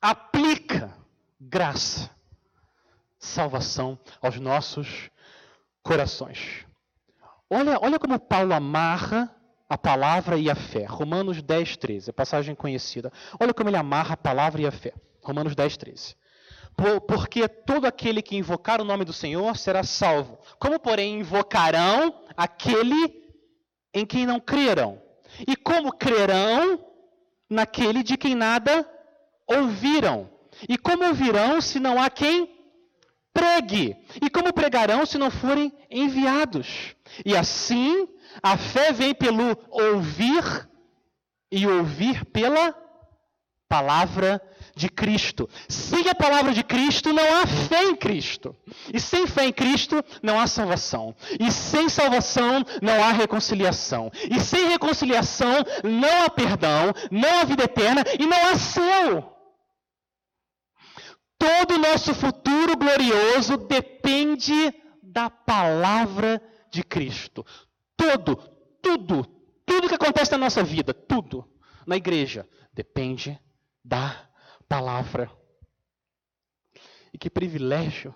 aplica 0.00 0.92
graça, 1.40 2.10
salvação 3.18 3.98
aos 4.20 4.40
nossos 4.40 5.10
corações. 5.82 6.66
Olha, 7.48 7.78
olha 7.80 7.98
como 7.98 8.18
Paulo 8.18 8.54
amarra 8.54 9.32
a 9.68 9.76
palavra 9.78 10.36
e 10.36 10.50
a 10.50 10.54
fé. 10.54 10.84
Romanos 10.86 11.42
10, 11.42 11.76
13, 11.76 12.10
a 12.10 12.12
passagem 12.12 12.54
conhecida. 12.54 13.12
Olha 13.38 13.54
como 13.54 13.68
ele 13.70 13.76
amarra 13.76 14.14
a 14.14 14.16
palavra 14.16 14.62
e 14.62 14.66
a 14.66 14.72
fé. 14.72 14.92
Romanos 15.22 15.54
10, 15.54 15.76
13. 15.76 16.16
Porque 17.06 17.46
todo 17.48 17.86
aquele 17.86 18.22
que 18.22 18.36
invocar 18.36 18.80
o 18.80 18.84
nome 18.84 19.04
do 19.04 19.12
Senhor 19.12 19.56
será 19.56 19.82
salvo. 19.84 20.38
Como, 20.58 20.78
porém, 20.80 21.20
invocarão 21.20 22.14
aquele 22.36 23.22
em 23.94 24.06
quem 24.06 24.26
não 24.26 24.40
crerão? 24.40 25.00
E 25.46 25.54
como 25.56 25.92
crerão 25.92 26.84
naquele 27.48 28.02
de 28.02 28.16
quem 28.16 28.34
nada 28.34 28.88
ouviram? 29.46 30.30
E 30.68 30.76
como 30.76 31.04
ouvirão 31.04 31.60
se 31.60 31.78
não 31.78 32.00
há 32.00 32.10
quem 32.10 32.48
pregue? 33.32 33.96
E 34.20 34.28
como 34.28 34.52
pregarão 34.52 35.06
se 35.06 35.18
não 35.18 35.30
forem 35.30 35.72
enviados? 35.90 36.94
E 37.24 37.36
assim 37.36 38.08
a 38.42 38.56
fé 38.56 38.92
vem 38.92 39.14
pelo 39.14 39.56
ouvir 39.70 40.68
e 41.50 41.66
ouvir 41.66 42.24
pela 42.26 42.74
palavra 43.68 44.40
de 44.74 44.88
Cristo. 44.88 45.48
Sem 45.68 46.08
a 46.08 46.14
palavra 46.14 46.52
de 46.52 46.62
Cristo 46.62 47.12
não 47.12 47.42
há 47.42 47.46
fé 47.46 47.84
em 47.84 47.96
Cristo. 47.96 48.56
E 48.92 49.00
sem 49.00 49.26
fé 49.26 49.46
em 49.46 49.52
Cristo 49.52 50.02
não 50.22 50.38
há 50.38 50.46
salvação. 50.46 51.14
E 51.38 51.50
sem 51.50 51.88
salvação 51.88 52.64
não 52.80 53.02
há 53.02 53.12
reconciliação. 53.12 54.10
E 54.30 54.40
sem 54.40 54.68
reconciliação 54.68 55.64
não 55.84 56.24
há 56.24 56.30
perdão, 56.30 56.92
não 57.10 57.40
há 57.40 57.44
vida 57.44 57.64
eterna 57.64 58.04
e 58.18 58.26
não 58.26 58.48
há 58.48 58.56
céu. 58.56 59.36
Todo 61.38 61.74
o 61.74 61.78
nosso 61.78 62.14
futuro 62.14 62.76
glorioso 62.76 63.56
depende 63.56 64.72
da 65.02 65.28
palavra 65.28 66.40
de 66.70 66.84
Cristo. 66.84 67.44
Todo, 67.96 68.36
tudo, 68.80 69.24
tudo 69.66 69.88
que 69.88 69.94
acontece 69.94 70.32
na 70.32 70.38
nossa 70.38 70.62
vida, 70.62 70.94
tudo, 70.94 71.44
na 71.86 71.96
igreja, 71.96 72.48
depende 72.72 73.38
da 73.84 74.31
palavra. 74.62 75.30
E 77.12 77.18
que 77.18 77.28
privilégio. 77.28 78.14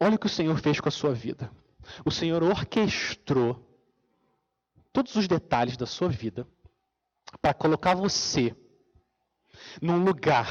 Olha 0.00 0.16
o 0.16 0.18
que 0.18 0.26
o 0.26 0.30
Senhor 0.30 0.58
fez 0.58 0.80
com 0.80 0.88
a 0.88 0.92
sua 0.92 1.12
vida. 1.12 1.50
O 2.04 2.10
Senhor 2.10 2.42
orquestrou 2.42 3.64
todos 4.92 5.14
os 5.16 5.26
detalhes 5.26 5.76
da 5.76 5.86
sua 5.86 6.08
vida 6.08 6.46
para 7.40 7.54
colocar 7.54 7.94
você 7.94 8.54
num 9.80 10.02
lugar, 10.04 10.48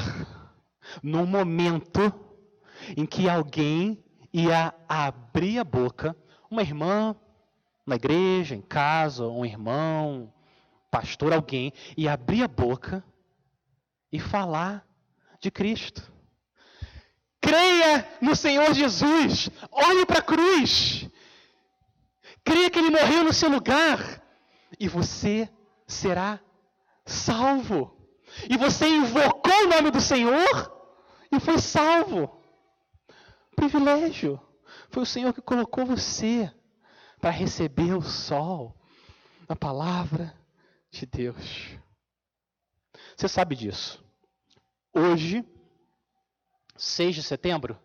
num 1.02 1.26
momento 1.26 2.02
em 2.96 3.06
que 3.06 3.30
alguém 3.30 4.04
ia 4.32 4.74
abrir 4.88 5.60
a 5.60 5.64
boca, 5.64 6.16
uma 6.50 6.62
irmã 6.62 7.16
na 7.86 7.96
igreja, 7.96 8.56
em 8.56 8.62
casa, 8.62 9.26
um 9.28 9.46
irmão, 9.46 10.34
pastor, 10.92 11.34
alguém, 11.34 11.74
ia 11.96 12.14
abrir 12.14 12.44
a 12.44 12.48
boca 12.48 13.04
e 14.12 14.20
falar 14.20 14.88
de 15.40 15.52
Cristo. 15.52 16.02
Creia 17.42 18.08
no 18.22 18.36
Senhor 18.36 18.74
Jesus, 18.74 19.50
olhe 19.72 20.06
para 20.06 20.20
a 20.20 20.24
cruz, 20.24 21.10
creia 22.44 22.70
que 22.70 22.80
Ele 22.80 22.90
morreu 22.90 23.24
no 23.24 23.34
seu 23.34 23.50
lugar 23.50 24.22
e 24.80 24.88
você 24.88 25.50
será 25.86 26.40
salvo. 27.06 27.96
E 28.50 28.58
você 28.58 28.88
invocou 28.88 29.64
o 29.64 29.70
nome 29.70 29.90
do 29.92 30.02
Senhor 30.02 30.72
e 31.32 31.40
foi 31.40 31.58
salvo. 31.60 32.42
Privilégio. 33.56 34.40
Foi 34.90 35.04
o 35.04 35.06
Senhor 35.06 35.34
que 35.34 35.42
colocou 35.42 35.86
você 35.86 36.52
para 37.20 37.32
receber 37.32 37.94
o 37.94 38.02
sol, 38.02 38.76
a 39.48 39.56
palavra 39.56 40.34
de 40.92 41.06
Deus. 41.06 41.78
Você 43.18 43.28
sabe 43.28 43.56
disso. 43.56 44.00
Hoje, 44.94 45.44
6 46.76 47.16
de 47.16 47.24
setembro 47.24 47.76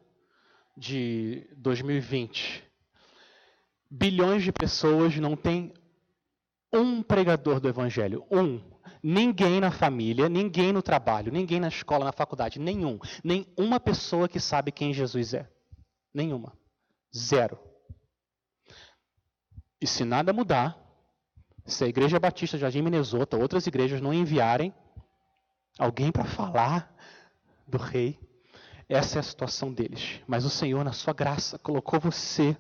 de 0.77 1.49
2020, 1.57 2.63
bilhões 3.91 4.43
de 4.43 4.53
pessoas 4.53 5.17
não 5.17 5.35
têm 5.35 5.73
um 6.71 7.03
pregador 7.03 7.61
do 7.61 7.69
evangelho, 7.69 8.27
um. 8.31 8.61
Ninguém 9.03 9.59
na 9.59 9.71
família, 9.71 10.29
ninguém 10.29 10.71
no 10.71 10.83
trabalho, 10.83 11.33
ninguém 11.33 11.59
na 11.59 11.69
escola, 11.69 12.05
na 12.05 12.13
faculdade, 12.13 12.59
nenhum. 12.59 12.99
Nem 13.25 13.47
uma 13.57 13.81
pessoa 13.81 14.29
que 14.29 14.39
sabe 14.39 14.71
quem 14.71 14.93
Jesus 14.93 15.33
é. 15.33 15.51
Nenhuma. 16.13 16.53
Zero. 17.17 17.59
E 19.81 19.87
se 19.87 20.05
nada 20.05 20.31
mudar, 20.31 20.79
se 21.65 21.85
a 21.85 21.89
Igreja 21.89 22.21
Batista 22.21 22.59
Jardim 22.59 22.83
Minnesota, 22.83 23.39
outras 23.39 23.67
igrejas 23.67 24.01
não 24.01 24.13
enviarem 24.13 24.75
alguém 25.79 26.11
para 26.13 26.25
falar 26.25 26.95
do 27.67 27.79
rei, 27.79 28.19
essa 28.89 29.19
é 29.19 29.21
a 29.21 29.23
situação 29.23 29.73
deles. 29.73 30.21
Mas 30.27 30.45
o 30.45 30.51
Senhor, 30.51 30.85
na 30.85 30.93
sua 30.93 31.15
graça, 31.15 31.59
colocou 31.59 31.99
você, 31.99 32.57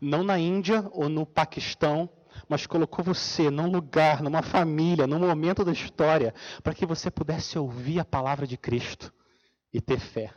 não 0.00 0.22
na 0.22 0.38
Índia 0.38 0.88
ou 0.92 1.08
no 1.08 1.26
Paquistão, 1.26 2.08
mas 2.48 2.66
colocou 2.66 3.04
você 3.04 3.50
num 3.50 3.70
lugar, 3.70 4.22
numa 4.22 4.42
família, 4.42 5.06
num 5.06 5.18
momento 5.18 5.64
da 5.64 5.72
história, 5.72 6.34
para 6.62 6.74
que 6.74 6.86
você 6.86 7.10
pudesse 7.10 7.58
ouvir 7.58 8.00
a 8.00 8.04
palavra 8.04 8.46
de 8.46 8.56
Cristo 8.56 9.12
e 9.72 9.80
ter 9.80 9.98
fé. 9.98 10.32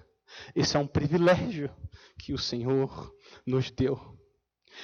Esse 0.56 0.76
é 0.76 0.80
um 0.80 0.88
privilégio 0.88 1.74
que 2.20 2.34
o 2.34 2.38
Senhor 2.38 3.13
nos 3.46 3.72
deu. 3.72 4.18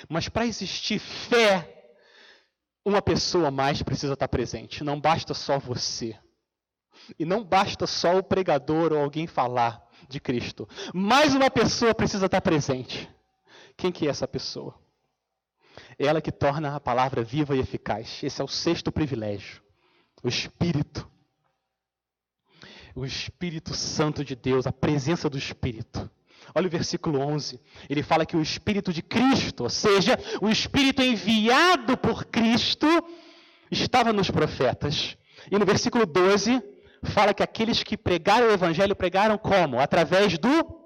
Mas 0.08 0.29
para 0.29 0.45
existir 0.45 0.99
fé, 0.99 1.93
uma 2.86 3.01
pessoa 3.01 3.51
mais 3.51 3.82
precisa 3.82 4.13
estar 4.13 4.27
presente. 4.27 4.84
Não 4.84 4.99
basta 4.99 5.34
só 5.34 5.60
você. 5.60 6.17
E 7.17 7.25
não 7.25 7.43
basta 7.43 7.87
só 7.87 8.17
o 8.17 8.23
pregador 8.23 8.91
ou 8.93 8.99
alguém 8.99 9.27
falar 9.27 9.87
de 10.07 10.19
Cristo. 10.19 10.67
Mais 10.93 11.33
uma 11.33 11.49
pessoa 11.49 11.93
precisa 11.93 12.25
estar 12.25 12.41
presente. 12.41 13.09
Quem 13.77 13.91
que 13.91 14.07
é 14.07 14.09
essa 14.09 14.27
pessoa? 14.27 14.75
Ela 15.97 16.21
que 16.21 16.31
torna 16.31 16.75
a 16.75 16.79
palavra 16.79 17.23
viva 17.23 17.55
e 17.55 17.59
eficaz. 17.59 18.21
Esse 18.23 18.41
é 18.41 18.43
o 18.43 18.47
sexto 18.47 18.91
privilégio. 18.91 19.61
O 20.21 20.27
Espírito. 20.27 21.09
O 22.95 23.05
Espírito 23.05 23.73
Santo 23.73 24.25
de 24.25 24.35
Deus, 24.35 24.67
a 24.67 24.71
presença 24.71 25.29
do 25.29 25.37
Espírito. 25.37 26.09
Olha 26.53 26.67
o 26.67 26.69
versículo 26.69 27.19
11. 27.19 27.59
Ele 27.89 28.03
fala 28.03 28.25
que 28.25 28.35
o 28.35 28.41
Espírito 28.41 28.91
de 28.91 29.01
Cristo, 29.01 29.63
ou 29.63 29.69
seja, 29.69 30.17
o 30.41 30.49
Espírito 30.49 31.01
enviado 31.01 31.97
por 31.97 32.25
Cristo, 32.25 32.87
estava 33.69 34.11
nos 34.11 34.29
profetas. 34.29 35.17
E 35.51 35.57
no 35.57 35.65
versículo 35.65 36.05
12, 36.05 36.61
fala 37.03 37.33
que 37.33 37.43
aqueles 37.43 37.83
que 37.83 37.97
pregaram 37.97 38.47
o 38.47 38.51
Evangelho 38.51 38.95
pregaram 38.95 39.38
como? 39.38 39.79
Através 39.79 40.38
do 40.38 40.79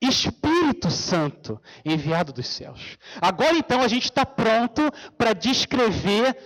Espírito 0.00 0.90
Santo 0.90 1.60
enviado 1.84 2.32
dos 2.32 2.46
céus. 2.46 2.96
Agora 3.20 3.56
então 3.56 3.80
a 3.80 3.88
gente 3.88 4.04
está 4.04 4.24
pronto 4.24 4.82
para 5.16 5.32
descrever 5.32 6.36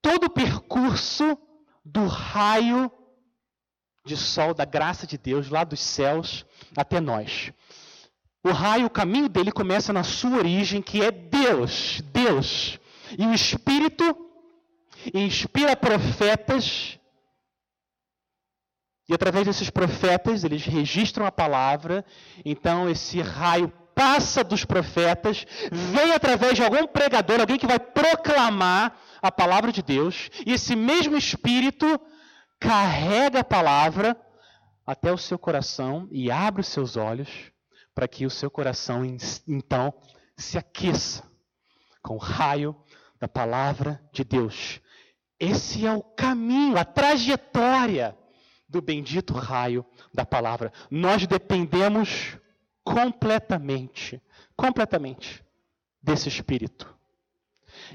todo 0.00 0.24
o 0.24 0.30
percurso 0.30 1.36
do 1.84 2.06
raio 2.06 2.90
de 4.04 4.16
sol 4.16 4.54
da 4.54 4.64
graça 4.64 5.06
de 5.06 5.18
Deus 5.18 5.50
lá 5.50 5.64
dos 5.64 5.80
céus 5.80 6.46
até 6.74 7.00
nós. 7.00 7.52
O 8.42 8.50
raio, 8.50 8.86
o 8.86 8.90
caminho 8.90 9.28
dele 9.28 9.52
começa 9.52 9.92
na 9.92 10.02
sua 10.02 10.38
origem, 10.38 10.80
que 10.80 11.02
é 11.02 11.10
Deus, 11.10 12.00
Deus. 12.12 12.78
E 13.18 13.26
o 13.26 13.34
Espírito 13.34 14.04
inspira 15.12 15.76
profetas, 15.76 16.97
e 19.08 19.14
através 19.14 19.46
desses 19.46 19.70
profetas, 19.70 20.44
eles 20.44 20.64
registram 20.64 21.24
a 21.24 21.32
palavra, 21.32 22.04
então 22.44 22.90
esse 22.90 23.22
raio 23.22 23.72
passa 23.94 24.44
dos 24.44 24.64
profetas, 24.64 25.46
vem 25.72 26.12
através 26.12 26.54
de 26.54 26.62
algum 26.62 26.86
pregador, 26.86 27.40
alguém 27.40 27.58
que 27.58 27.66
vai 27.66 27.80
proclamar 27.80 28.96
a 29.22 29.32
palavra 29.32 29.72
de 29.72 29.82
Deus, 29.82 30.30
e 30.46 30.52
esse 30.52 30.76
mesmo 30.76 31.16
Espírito 31.16 31.98
carrega 32.60 33.40
a 33.40 33.44
palavra 33.44 34.16
até 34.86 35.10
o 35.10 35.18
seu 35.18 35.38
coração 35.38 36.06
e 36.12 36.30
abre 36.30 36.60
os 36.60 36.68
seus 36.68 36.96
olhos 36.96 37.28
para 37.94 38.06
que 38.06 38.26
o 38.26 38.30
seu 38.30 38.50
coração 38.50 39.04
então 39.46 39.92
se 40.36 40.56
aqueça 40.58 41.24
com 42.02 42.14
o 42.14 42.18
raio 42.18 42.76
da 43.18 43.26
palavra 43.26 44.00
de 44.12 44.22
Deus. 44.22 44.80
Esse 45.40 45.86
é 45.86 45.92
o 45.92 46.02
caminho, 46.02 46.78
a 46.78 46.84
trajetória 46.84 48.16
do 48.68 48.82
bendito 48.82 49.32
raio 49.32 49.84
da 50.12 50.26
palavra. 50.26 50.72
Nós 50.90 51.26
dependemos 51.26 52.36
completamente, 52.84 54.22
completamente 54.56 55.44
desse 56.02 56.28
Espírito. 56.28 56.94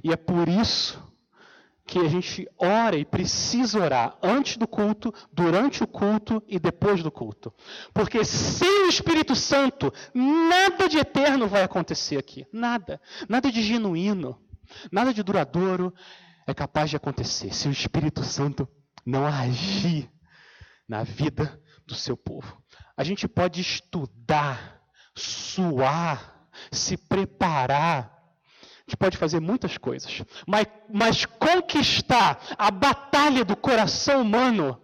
E 0.04 0.12
é 0.12 0.16
por 0.16 0.48
isso 0.48 1.02
que 1.86 2.00
a 2.00 2.08
gente 2.08 2.48
ora 2.58 2.96
e 2.96 3.04
precisa 3.04 3.80
orar 3.80 4.18
antes 4.24 4.56
do 4.58 4.68
culto, 4.68 5.14
durante 5.32 5.84
o 5.84 5.88
culto 5.88 6.42
e 6.48 6.58
depois 6.58 7.04
do 7.04 7.12
culto. 7.12 7.54
Porque 7.94 8.24
sem 8.24 8.86
o 8.86 8.90
Espírito 8.90 9.36
Santo, 9.36 9.94
nada 10.14 10.88
de 10.88 10.98
eterno 10.98 11.48
vai 11.48 11.62
acontecer 11.62 12.18
aqui. 12.18 12.48
Nada. 12.52 13.02
Nada 13.28 13.52
de 13.52 13.62
genuíno, 13.62 14.40
nada 14.92 15.14
de 15.14 15.22
duradouro 15.22 15.94
é 16.48 16.54
capaz 16.54 16.90
de 16.90 16.96
acontecer 16.96 17.54
se 17.54 17.68
o 17.68 17.72
Espírito 17.72 18.24
Santo 18.24 18.68
não 19.06 19.26
agir 19.26 20.10
na 20.88 21.04
vida 21.04 21.62
do 21.86 21.96
seu 21.96 22.16
povo. 22.16 22.62
A 22.96 23.04
gente 23.04 23.28
pode 23.28 23.62
estudar, 23.62 24.82
suar, 25.16 26.48
se 26.72 26.98
preparar 26.98 28.14
a 28.86 28.92
gente 28.92 28.98
pode 28.98 29.18
fazer 29.18 29.40
muitas 29.40 29.78
coisas, 29.78 30.24
mas, 30.46 30.68
mas 30.94 31.26
conquistar 31.26 32.38
a 32.58 32.70
batalha 32.70 33.46
do 33.46 33.56
coração 33.56 34.22
humano, 34.22 34.82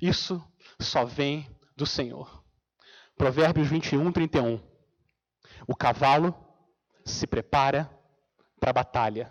isso 0.00 0.40
só 0.80 1.04
vem 1.04 1.50
do 1.76 1.84
Senhor. 1.84 2.44
Provérbios 3.16 3.66
21, 3.66 4.12
31. 4.12 4.62
O 5.66 5.74
cavalo 5.74 6.32
se 7.04 7.26
prepara 7.26 7.90
para 8.60 8.70
a 8.70 8.74
batalha, 8.74 9.30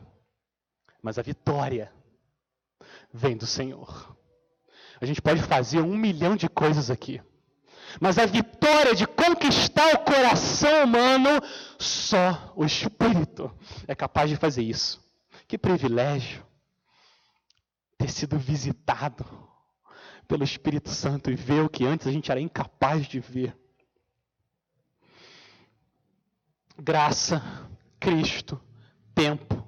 mas 1.01 1.17
a 1.17 1.21
vitória 1.21 1.93
vem 3.13 3.37
do 3.37 3.47
Senhor. 3.47 4.18
A 5.01 5.05
gente 5.05 5.21
pode 5.21 5.41
fazer 5.41 5.81
um 5.81 5.95
milhão 5.95 6.35
de 6.35 6.49
coisas 6.49 6.89
aqui. 6.89 7.21
Mas 7.99 8.17
a 8.17 8.25
vitória 8.25 8.93
de 8.93 9.07
conquistar 9.07 9.95
o 9.95 9.99
coração 9.99 10.83
humano, 10.83 11.41
só 11.79 12.53
o 12.55 12.65
Espírito 12.65 13.51
é 13.87 13.95
capaz 13.95 14.29
de 14.29 14.35
fazer 14.35 14.61
isso. 14.61 15.03
Que 15.47 15.57
privilégio 15.57 16.45
ter 17.97 18.09
sido 18.09 18.37
visitado 18.37 19.25
pelo 20.27 20.43
Espírito 20.43 20.89
Santo 20.89 21.31
e 21.31 21.35
ver 21.35 21.63
o 21.63 21.69
que 21.69 21.85
antes 21.85 22.05
a 22.05 22.11
gente 22.11 22.29
era 22.31 22.39
incapaz 22.39 23.07
de 23.07 23.19
ver. 23.19 23.57
Graça, 26.77 27.41
Cristo, 27.99 28.61
tempo, 29.13 29.67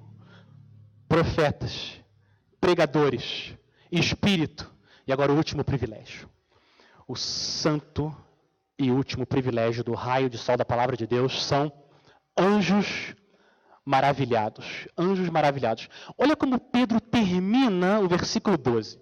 profetas, 1.08 2.00
pregadores, 2.60 3.54
espírito. 3.90 4.72
E 5.06 5.12
agora 5.12 5.32
o 5.32 5.36
último 5.36 5.64
privilégio. 5.64 6.28
O 7.06 7.16
santo 7.16 8.14
e 8.78 8.90
último 8.90 9.26
privilégio 9.26 9.84
do 9.84 9.94
raio 9.94 10.30
de 10.30 10.38
sol 10.38 10.56
da 10.56 10.64
palavra 10.64 10.96
de 10.96 11.06
Deus 11.06 11.44
são 11.44 11.72
anjos 12.38 13.14
maravilhados. 13.84 14.86
Anjos 14.96 15.28
maravilhados. 15.28 15.88
Olha 16.16 16.36
como 16.36 16.58
Pedro 16.58 17.00
termina 17.00 18.00
o 18.00 18.08
versículo 18.08 18.56
12. 18.56 19.00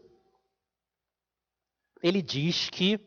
Ele 2.02 2.22
diz 2.22 2.70
que 2.70 2.98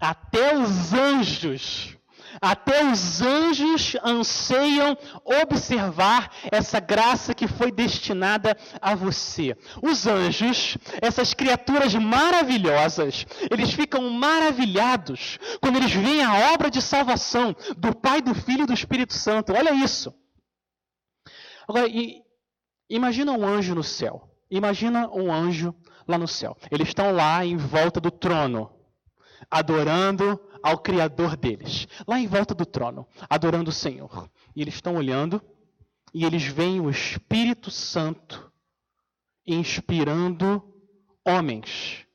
até 0.00 0.56
os 0.56 0.92
anjos 0.92 1.96
até 2.40 2.84
os 2.84 3.20
anjos 3.20 3.96
anseiam 4.02 4.96
observar 5.24 6.30
essa 6.50 6.80
graça 6.80 7.34
que 7.34 7.46
foi 7.46 7.70
destinada 7.70 8.56
a 8.80 8.94
você. 8.94 9.56
Os 9.82 10.06
anjos, 10.06 10.76
essas 11.00 11.34
criaturas 11.34 11.94
maravilhosas, 11.94 13.26
eles 13.50 13.72
ficam 13.72 14.10
maravilhados 14.10 15.38
quando 15.60 15.76
eles 15.76 15.92
veem 15.92 16.22
a 16.22 16.52
obra 16.52 16.70
de 16.70 16.80
salvação 16.80 17.54
do 17.76 17.94
Pai, 17.94 18.22
do 18.22 18.34
Filho 18.34 18.64
e 18.64 18.66
do 18.66 18.74
Espírito 18.74 19.14
Santo. 19.14 19.52
Olha 19.52 19.72
isso. 19.72 20.14
Agora, 21.68 21.86
imagina 22.88 23.32
um 23.32 23.46
anjo 23.46 23.74
no 23.74 23.82
céu. 23.82 24.28
Imagina 24.50 25.08
um 25.08 25.32
anjo 25.32 25.74
lá 26.06 26.18
no 26.18 26.28
céu. 26.28 26.56
Eles 26.70 26.88
estão 26.88 27.12
lá 27.12 27.44
em 27.44 27.56
volta 27.56 28.00
do 28.00 28.10
trono, 28.10 28.70
adorando 29.50 30.38
ao 30.62 30.78
Criador 30.78 31.36
deles, 31.36 31.86
lá 32.06 32.18
em 32.18 32.26
volta 32.26 32.54
do 32.54 32.64
trono, 32.64 33.06
adorando 33.28 33.70
o 33.70 33.74
Senhor. 33.74 34.28
E 34.54 34.62
eles 34.62 34.74
estão 34.74 34.96
olhando 34.96 35.42
e 36.14 36.24
eles 36.24 36.44
veem 36.44 36.80
o 36.80 36.90
Espírito 36.90 37.70
Santo 37.70 38.50
inspirando 39.46 40.62
homens 41.24 42.06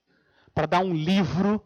para 0.54 0.66
dar 0.66 0.80
um 0.80 0.94
livro 0.94 1.62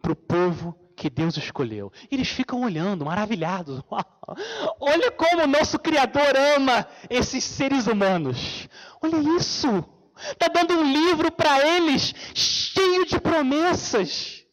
para 0.00 0.12
o 0.12 0.16
povo 0.16 0.74
que 0.96 1.10
Deus 1.10 1.36
escolheu. 1.36 1.92
Eles 2.10 2.28
ficam 2.28 2.62
olhando, 2.62 3.04
maravilhados. 3.04 3.82
Olha 4.80 5.10
como 5.12 5.42
o 5.42 5.46
nosso 5.46 5.78
Criador 5.78 6.34
ama 6.56 6.86
esses 7.10 7.44
seres 7.44 7.86
humanos. 7.86 8.68
Olha 9.02 9.18
isso. 9.36 9.68
Está 10.16 10.48
dando 10.48 10.74
um 10.74 10.92
livro 10.92 11.30
para 11.30 11.66
eles 11.76 12.14
cheio 12.34 13.04
de 13.04 13.20
promessas. 13.20 14.45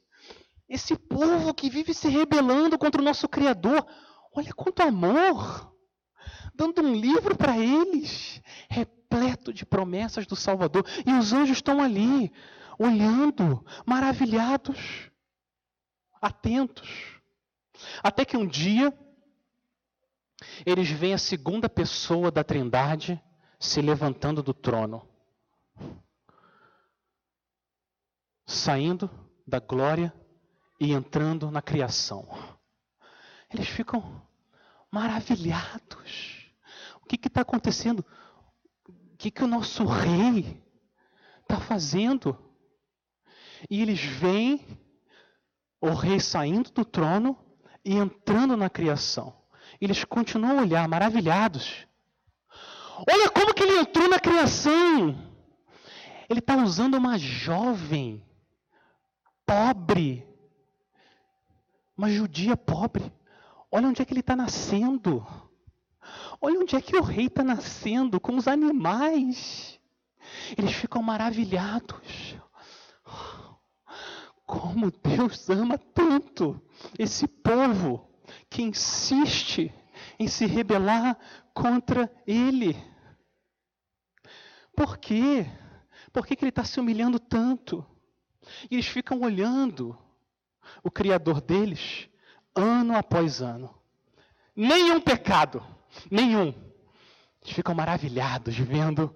Esse 0.73 0.97
povo 0.97 1.53
que 1.53 1.69
vive 1.69 1.93
se 1.93 2.09
rebelando 2.09 2.79
contra 2.79 2.99
o 2.99 3.05
nosso 3.05 3.29
Criador, 3.29 3.85
olha 4.35 4.51
quanto 4.55 4.81
amor! 4.81 5.71
Dando 6.55 6.81
um 6.81 6.95
livro 6.95 7.37
para 7.37 7.55
eles, 7.59 8.41
repleto 8.67 9.53
de 9.53 9.67
promessas 9.67 10.25
do 10.25 10.35
Salvador. 10.35 10.83
E 11.05 11.13
os 11.13 11.31
anjos 11.31 11.57
estão 11.57 11.79
ali, 11.79 12.33
olhando, 12.79 13.63
maravilhados, 13.85 15.11
atentos. 16.19 17.21
Até 18.01 18.25
que 18.25 18.35
um 18.35 18.47
dia, 18.47 18.91
eles 20.65 20.89
veem 20.89 21.13
a 21.13 21.19
segunda 21.19 21.69
pessoa 21.69 22.31
da 22.31 22.43
Trindade 22.43 23.21
se 23.59 23.79
levantando 23.79 24.41
do 24.41 24.55
trono, 24.55 25.07
saindo 28.47 29.07
da 29.45 29.59
glória 29.59 30.11
e 30.83 30.91
entrando 30.91 31.49
na 31.49 31.61
criação. 31.61 32.27
Eles 33.51 33.67
ficam 33.69 34.21
maravilhados. 34.91 36.51
O 37.01 37.05
que 37.05 37.15
está 37.27 37.41
acontecendo? 37.41 38.05
O 38.87 39.17
que, 39.17 39.31
que 39.31 39.43
o 39.43 39.47
nosso 39.47 39.85
rei 39.85 40.61
está 41.41 41.59
fazendo? 41.59 42.37
E 43.69 43.81
eles 43.81 44.01
veem 44.01 44.59
o 45.79 45.91
rei 45.91 46.19
saindo 46.19 46.69
do 46.71 46.83
trono 46.83 47.37
e 47.85 47.95
entrando 47.95 48.57
na 48.57 48.69
criação. 48.69 49.33
Eles 49.79 50.03
continuam 50.03 50.59
a 50.59 50.61
olhar 50.63 50.87
maravilhados. 50.87 51.87
Olha 53.09 53.29
como 53.29 53.53
que 53.53 53.63
ele 53.63 53.79
entrou 53.79 54.09
na 54.09 54.19
criação. 54.19 55.31
Ele 56.29 56.39
está 56.39 56.57
usando 56.57 56.95
uma 56.95 57.17
jovem, 57.17 58.25
pobre, 59.45 60.32
uma 61.97 62.09
judia 62.09 62.57
pobre. 62.57 63.11
Olha 63.71 63.87
onde 63.87 64.01
é 64.01 64.05
que 64.05 64.13
ele 64.13 64.19
está 64.19 64.35
nascendo. 64.35 65.25
Olha 66.41 66.59
onde 66.59 66.75
é 66.75 66.81
que 66.81 66.95
o 66.95 67.01
rei 67.01 67.27
está 67.27 67.43
nascendo, 67.43 68.19
com 68.19 68.35
os 68.35 68.47
animais. 68.47 69.79
Eles 70.57 70.73
ficam 70.73 71.01
maravilhados. 71.01 72.35
Como 74.45 74.91
Deus 74.91 75.49
ama 75.49 75.77
tanto 75.77 76.61
esse 76.99 77.27
povo 77.27 78.09
que 78.49 78.61
insiste 78.61 79.73
em 80.19 80.27
se 80.27 80.45
rebelar 80.45 81.17
contra 81.53 82.11
Ele. 82.27 82.75
Por 84.75 84.97
quê? 84.97 85.45
Por 86.11 86.25
que, 86.25 86.35
que 86.35 86.43
ele 86.43 86.49
está 86.49 86.63
se 86.63 86.79
humilhando 86.79 87.19
tanto? 87.19 87.85
E 88.69 88.75
eles 88.75 88.87
ficam 88.87 89.21
olhando 89.21 89.97
o 90.83 90.91
Criador 90.91 91.41
deles, 91.41 92.09
ano 92.55 92.95
após 92.95 93.41
ano. 93.41 93.73
Nenhum 94.55 95.01
pecado, 95.01 95.65
nenhum. 96.09 96.53
Eles 97.41 97.55
ficam 97.55 97.73
maravilhados 97.73 98.57
vendo. 98.57 99.13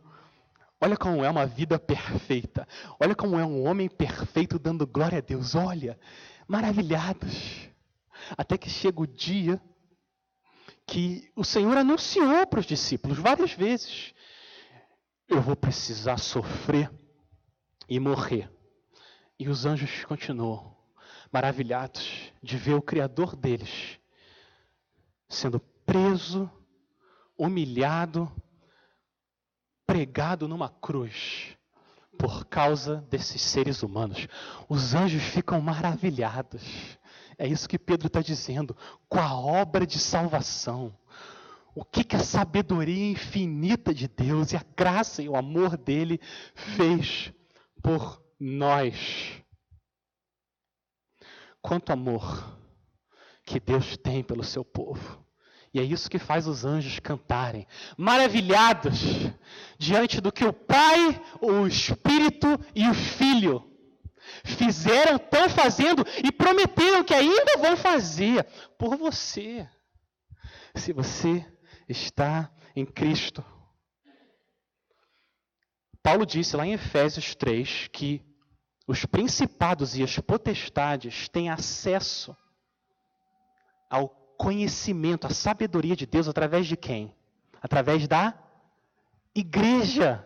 Olha 0.80 0.98
como 0.98 1.24
é 1.24 1.30
uma 1.30 1.45
vida 1.45 1.80
perfeita. 1.80 2.68
Olha 3.00 3.16
como 3.16 3.39
é 3.39 3.45
um 3.45 3.66
homem 3.66 3.89
perfeito 3.89 4.60
dando 4.60 4.86
glória 4.86 5.20
a 5.20 5.22
Deus. 5.22 5.56
Olha, 5.56 6.00
maravilhados. 6.48 7.70
Até 8.38 8.58
que 8.58 8.70
chega 8.70 9.02
o 9.02 9.08
dia 9.08 9.62
que 10.86 11.32
o 11.36 11.43
Senhor 11.43 11.78
anunciou 11.78 12.48
para 12.48 12.60
os 12.60 12.66
discípulos 12.66 13.18
várias 13.18 13.54
vezes: 13.54 14.14
Eu 15.28 15.41
vou 15.41 15.56
precisar 15.56 16.18
sofrer 16.18 16.91
e 17.89 18.00
morrer. 18.00 18.50
E 19.39 19.48
os 19.50 19.66
anjos 19.66 20.04
continuam 20.06 20.76
maravilhados 21.32 22.32
de 22.41 22.57
ver 22.57 22.73
o 22.73 22.82
Criador 22.82 23.36
deles 23.36 23.99
sendo 25.30 25.59
preso, 25.86 26.49
humilhado, 27.38 28.32
pregado 29.86 30.47
numa 30.47 30.69
cruz 30.69 31.57
por 32.17 32.45
causa 32.45 33.05
desses 33.09 33.41
seres 33.41 33.84
humanos. 33.84 34.28
Os 34.67 34.95
anjos 34.95 35.21
ficam 35.23 35.61
maravilhados. 35.61 36.63
É 37.38 37.47
isso 37.47 37.69
que 37.69 37.78
Pedro 37.78 38.07
está 38.07 38.21
dizendo, 38.21 38.75
com 39.07 39.19
a 39.19 39.34
obra 39.34 39.86
de 39.86 39.99
salvação. 39.99 40.97
O 41.75 41.86
que, 41.86 42.03
que 42.03 42.15
a 42.15 42.23
sabedoria 42.23 43.11
infinita 43.11 43.93
de 43.93 44.07
Deus 44.07 44.51
e 44.51 44.57
a 44.57 44.65
graça 44.75 45.21
e 45.21 45.30
o 45.30 45.36
amor 45.36 45.78
dele 45.78 46.19
fez 46.75 47.32
por 47.84 48.19
nós. 48.39 49.26
Quanto 51.68 51.91
amor 51.91 52.57
que 53.45 53.59
Deus 53.59 53.97
tem 53.97 54.24
pelo 54.24 54.41
seu 54.41 54.63
povo. 54.63 55.22
E 55.74 55.82
é 55.82 55.84
isso 55.84 56.09
que 56.09 56.18
faz 56.18 56.47
os 56.47 56.63
anjos 56.63 56.97
cantarem, 56.97 57.68
maravilhados 57.97 59.01
diante 59.78 60.22
do 60.22 60.32
que 60.32 60.45
o 60.45 60.53
Pai, 60.53 61.22
o 61.41 61.68
Espírito 61.68 62.47
e 62.74 62.88
o 62.88 62.93
Filho 62.93 63.70
fizeram, 64.45 65.18
estão 65.18 65.49
fazendo 65.49 66.05
e 66.24 66.32
prometeram 66.32 67.03
que 67.03 67.13
ainda 67.13 67.57
vão 67.57 67.76
fazer 67.76 68.45
por 68.78 68.95
você. 68.95 69.68
Se 70.74 70.93
você 70.93 71.45
está 71.89 72.49
em 72.78 72.86
Cristo. 72.86 73.43
Paulo 76.01 76.26
disse 76.26 76.55
lá 76.55 76.65
em 76.65 76.72
Efésios 76.72 77.36
3 77.36 77.89
que 77.91 78.26
os 78.88 79.05
principados 79.05 79.97
e 79.97 80.03
as 80.03 80.17
potestades 80.19 81.27
têm 81.27 81.49
acesso 81.49 82.35
ao 83.89 84.07
conhecimento, 84.38 85.27
à 85.27 85.29
sabedoria 85.31 85.95
de 85.95 86.05
Deus 86.05 86.27
através 86.27 86.65
de 86.65 86.77
quem? 86.77 87.13
Através 87.61 88.07
da 88.07 88.33
igreja. 89.35 90.25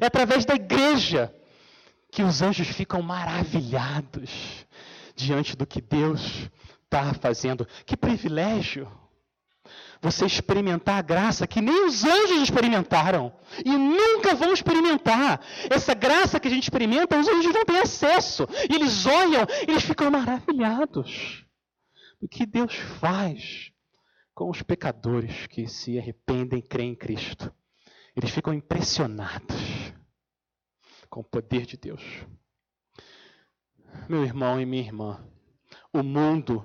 É 0.00 0.06
através 0.06 0.44
da 0.44 0.54
igreja 0.54 1.34
que 2.10 2.22
os 2.22 2.42
anjos 2.42 2.68
ficam 2.68 3.00
maravilhados 3.00 4.66
diante 5.16 5.56
do 5.56 5.66
que 5.66 5.80
Deus 5.80 6.50
está 6.84 7.14
fazendo. 7.14 7.66
Que 7.86 7.96
privilégio! 7.96 9.01
Você 10.02 10.26
experimentar 10.26 10.98
a 10.98 11.02
graça 11.02 11.46
que 11.46 11.60
nem 11.60 11.86
os 11.86 12.02
anjos 12.02 12.42
experimentaram 12.42 13.32
e 13.64 13.70
nunca 13.70 14.34
vão 14.34 14.52
experimentar. 14.52 15.40
Essa 15.70 15.94
graça 15.94 16.40
que 16.40 16.48
a 16.48 16.50
gente 16.50 16.64
experimenta, 16.64 17.18
os 17.18 17.28
anjos 17.28 17.54
não 17.54 17.64
têm 17.64 17.78
acesso. 17.78 18.48
E 18.68 18.74
eles 18.74 19.06
olham, 19.06 19.46
eles 19.68 19.84
ficam 19.84 20.10
maravilhados 20.10 21.46
do 22.20 22.28
que 22.28 22.44
Deus 22.44 22.74
faz 22.98 23.70
com 24.34 24.50
os 24.50 24.60
pecadores 24.60 25.46
que 25.46 25.68
se 25.68 25.96
arrependem 25.96 26.58
e 26.58 26.62
creem 26.62 26.90
em 26.90 26.96
Cristo. 26.96 27.54
Eles 28.16 28.30
ficam 28.30 28.52
impressionados 28.52 29.94
com 31.08 31.20
o 31.20 31.24
poder 31.24 31.64
de 31.64 31.76
Deus. 31.76 32.02
Meu 34.08 34.24
irmão 34.24 34.60
e 34.60 34.66
minha 34.66 34.82
irmã, 34.82 35.24
o 35.92 36.02
mundo, 36.02 36.64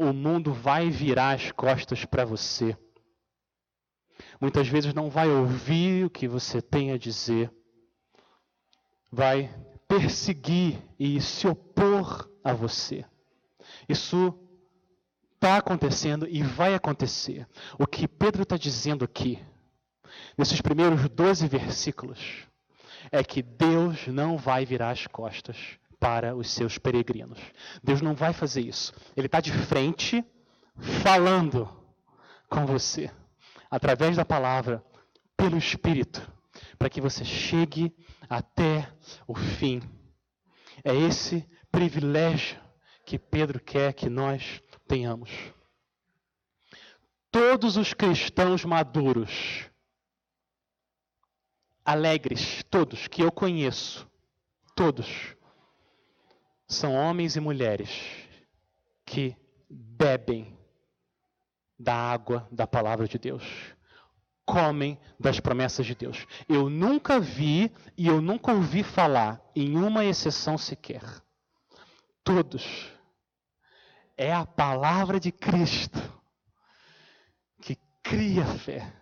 o 0.00 0.14
mundo 0.14 0.50
vai 0.54 0.88
virar 0.88 1.32
as 1.32 1.52
costas 1.52 2.06
para 2.06 2.24
você. 2.24 2.74
Muitas 4.40 4.66
vezes 4.66 4.94
não 4.94 5.10
vai 5.10 5.28
ouvir 5.28 6.06
o 6.06 6.10
que 6.10 6.26
você 6.26 6.62
tem 6.62 6.90
a 6.90 6.96
dizer, 6.96 7.52
vai 9.12 9.54
perseguir 9.86 10.82
e 10.98 11.20
se 11.20 11.46
opor 11.46 12.30
a 12.42 12.54
você. 12.54 13.04
Isso 13.86 14.34
está 15.34 15.58
acontecendo 15.58 16.26
e 16.26 16.42
vai 16.42 16.74
acontecer. 16.74 17.46
O 17.78 17.86
que 17.86 18.08
Pedro 18.08 18.44
está 18.44 18.56
dizendo 18.56 19.04
aqui, 19.04 19.38
nesses 20.36 20.62
primeiros 20.62 21.06
12 21.10 21.46
versículos, 21.46 22.46
é 23.12 23.22
que 23.22 23.42
Deus 23.42 24.06
não 24.06 24.38
vai 24.38 24.64
virar 24.64 24.92
as 24.92 25.06
costas 25.06 25.78
para 26.00 26.34
os 26.34 26.50
seus 26.50 26.78
peregrinos. 26.78 27.38
Deus 27.84 28.00
não 28.00 28.14
vai 28.14 28.32
fazer 28.32 28.62
isso. 28.62 28.92
Ele 29.14 29.26
está 29.26 29.40
de 29.40 29.52
frente, 29.52 30.24
falando 31.02 31.68
com 32.48 32.64
você, 32.64 33.10
através 33.70 34.16
da 34.16 34.24
palavra, 34.24 34.82
pelo 35.36 35.58
Espírito, 35.58 36.26
para 36.78 36.88
que 36.88 37.00
você 37.00 37.24
chegue 37.24 37.94
até 38.28 38.90
o 39.28 39.34
fim. 39.34 39.82
É 40.82 40.94
esse 40.94 41.48
privilégio 41.70 42.58
que 43.04 43.18
Pedro 43.18 43.60
quer 43.60 43.92
que 43.92 44.08
nós 44.08 44.62
tenhamos. 44.88 45.30
Todos 47.30 47.76
os 47.76 47.92
cristãos 47.92 48.64
maduros, 48.64 49.70
alegres, 51.84 52.64
todos 52.70 53.06
que 53.06 53.22
eu 53.22 53.30
conheço, 53.30 54.08
todos, 54.74 55.36
são 56.70 56.94
homens 56.94 57.34
e 57.34 57.40
mulheres 57.40 57.90
que 59.04 59.36
bebem 59.68 60.56
da 61.76 61.94
água 61.94 62.46
da 62.50 62.64
palavra 62.66 63.08
de 63.08 63.18
Deus, 63.18 63.42
comem 64.46 64.98
das 65.18 65.40
promessas 65.40 65.84
de 65.84 65.96
Deus. 65.96 66.26
Eu 66.48 66.70
nunca 66.70 67.18
vi 67.18 67.72
e 67.96 68.06
eu 68.06 68.20
nunca 68.22 68.52
ouvi 68.52 68.84
falar 68.84 69.42
em 69.54 69.76
uma 69.76 70.04
exceção 70.04 70.56
sequer. 70.56 71.02
Todos. 72.22 72.92
É 74.16 74.32
a 74.32 74.46
palavra 74.46 75.18
de 75.18 75.32
Cristo 75.32 75.98
que 77.60 77.76
cria 78.02 78.44
fé. 78.44 78.92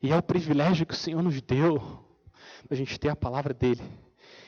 E 0.00 0.12
é 0.12 0.16
o 0.16 0.22
privilégio 0.22 0.86
que 0.86 0.94
o 0.94 0.96
Senhor 0.96 1.22
nos 1.22 1.40
deu, 1.40 2.06
a 2.70 2.74
gente 2.74 3.00
ter 3.00 3.08
a 3.08 3.16
palavra 3.16 3.52
dele. 3.52 3.82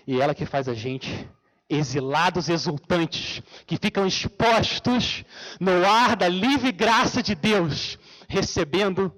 E 0.07 0.21
ela 0.21 0.35
que 0.35 0.47
faz 0.47 0.69
a 0.69 0.75
gente 0.75 1.29
exilados 1.69 2.49
exultantes, 2.49 3.43
que 3.67 3.77
ficam 3.77 4.07
expostos 4.07 5.25
no 5.61 5.85
ar 5.85 6.17
da 6.17 6.29
livre 6.29 6.73
graça 6.73 7.23
de 7.23 7.35
Deus, 7.35 7.99
recebendo 8.29 9.13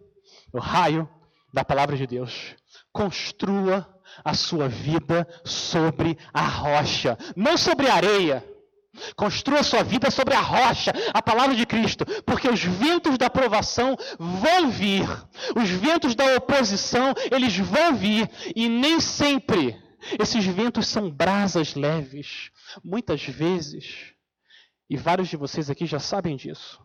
o 0.53 0.59
raio 0.59 1.09
da 1.53 1.65
palavra 1.65 1.97
de 1.97 2.07
Deus. 2.07 2.55
Construa 2.93 3.87
a 4.25 4.35
sua 4.35 4.69
vida 4.69 5.27
sobre 5.45 6.19
a 6.33 6.43
rocha, 6.43 7.17
não 7.37 7.57
sobre 7.57 7.89
a 7.89 7.95
areia. 7.95 8.45
Construa 9.15 9.63
sua 9.63 9.85
vida 9.85 10.11
sobre 10.11 10.35
a 10.35 10.41
rocha, 10.41 10.93
a 11.15 11.23
palavra 11.23 11.55
de 11.55 11.65
Cristo, 11.65 12.05
porque 12.25 12.49
os 12.49 12.65
ventos 12.65 13.17
da 13.17 13.31
provação 13.31 13.97
vão 14.19 14.71
vir, 14.71 15.07
os 15.55 15.69
ventos 15.69 16.17
da 16.17 16.35
oposição, 16.35 17.15
eles 17.31 17.57
vão 17.57 17.95
vir, 17.95 18.29
e 18.57 18.69
nem 18.69 18.99
sempre 18.99 19.77
esses 20.19 20.45
ventos 20.45 20.87
são 20.87 21.11
brasas 21.11 21.75
leves. 21.75 22.51
Muitas 22.85 23.23
vezes, 23.25 24.15
e 24.89 24.97
vários 24.97 25.29
de 25.29 25.37
vocês 25.37 25.69
aqui 25.69 25.87
já 25.87 25.99
sabem 25.99 26.37
disso, 26.37 26.83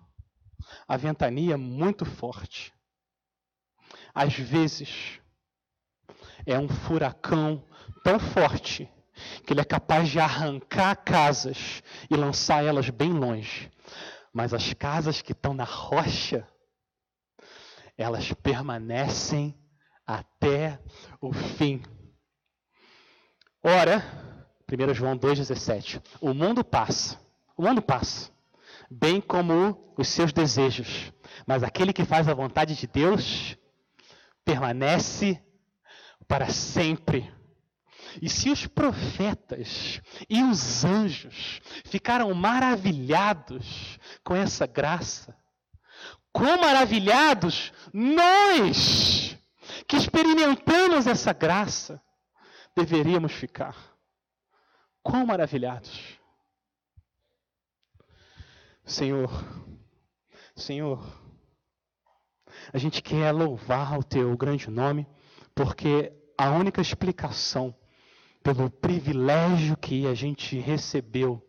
a 0.88 0.98
ventania 0.98 1.54
é 1.54 1.58
muito 1.58 2.06
forte. 2.06 2.74
Às 4.14 4.34
vezes, 4.34 5.20
é 6.46 6.58
um 6.58 6.68
furacão 6.68 7.66
tão 8.04 8.20
forte 8.20 8.90
que 9.46 9.54
ele 9.54 9.62
é 9.62 9.66
capaz 9.66 10.10
de 10.10 10.20
arrancar 10.20 10.96
casas 10.96 11.84
e 12.10 12.16
lançar 12.16 12.64
elas 12.64 12.90
bem 12.90 13.12
longe. 13.12 13.72
Mas 14.34 14.54
as 14.54 14.74
casas 14.74 15.22
que 15.22 15.32
estão 15.32 15.54
na 15.54 15.64
rocha, 15.64 16.48
elas 17.98 18.34
permanecem 18.34 19.56
até 20.06 20.80
o 21.22 21.32
fim. 21.32 21.82
Ora, 23.66 24.04
1 24.70 24.94
João 24.94 25.18
2,17: 25.18 26.04
O 26.20 26.34
mundo 26.34 26.66
passa, 26.66 27.18
o 27.56 27.64
mundo 27.64 27.82
passa, 27.82 28.30
bem 28.92 29.22
como 29.22 29.94
os 29.98 30.10
seus 30.10 30.34
desejos, 30.34 31.14
mas 31.48 31.64
aquele 31.64 31.94
que 31.94 32.04
faz 32.04 32.28
a 32.28 32.34
vontade 32.34 32.76
de 32.76 32.86
Deus 32.86 33.58
permanece 34.44 35.42
para 36.28 36.50
sempre. 36.50 37.34
E 38.22 38.28
se 38.30 38.50
os 38.50 38.68
profetas 38.68 40.02
e 40.30 40.44
os 40.44 40.84
anjos 40.84 41.62
ficaram 41.86 42.34
maravilhados 42.34 43.98
com 44.26 44.36
essa 44.36 44.68
graça, 44.68 45.34
quão 46.34 46.60
maravilhados 46.60 47.72
nós 47.94 49.38
que 49.88 49.96
experimentamos 49.96 51.08
essa 51.08 51.32
graça 51.32 52.02
deveríamos 52.76 53.34
ficar. 53.34 53.76
Quão 55.02 55.26
maravilhados. 55.26 56.20
Senhor, 58.86 59.30
Senhor, 60.56 61.02
a 62.72 62.78
gente 62.78 63.02
quer 63.02 63.32
louvar 63.32 63.98
o 63.98 64.04
teu 64.04 64.36
grande 64.38 64.70
nome, 64.70 65.08
porque 65.56 66.12
a 66.38 66.52
única 66.52 66.82
explicação 66.82 67.76
pelo 68.42 68.70
privilégio 68.70 69.78
que 69.78 70.06
a 70.08 70.14
gente 70.14 70.58
recebeu 70.60 71.42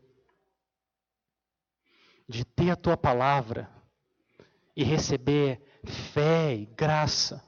de 2.28 2.44
ter 2.44 2.70
a 2.70 2.76
tua 2.76 2.96
palavra 2.96 3.70
e 4.76 4.82
receber 4.82 5.60
fé 6.12 6.54
e 6.54 6.66
graça, 6.66 7.44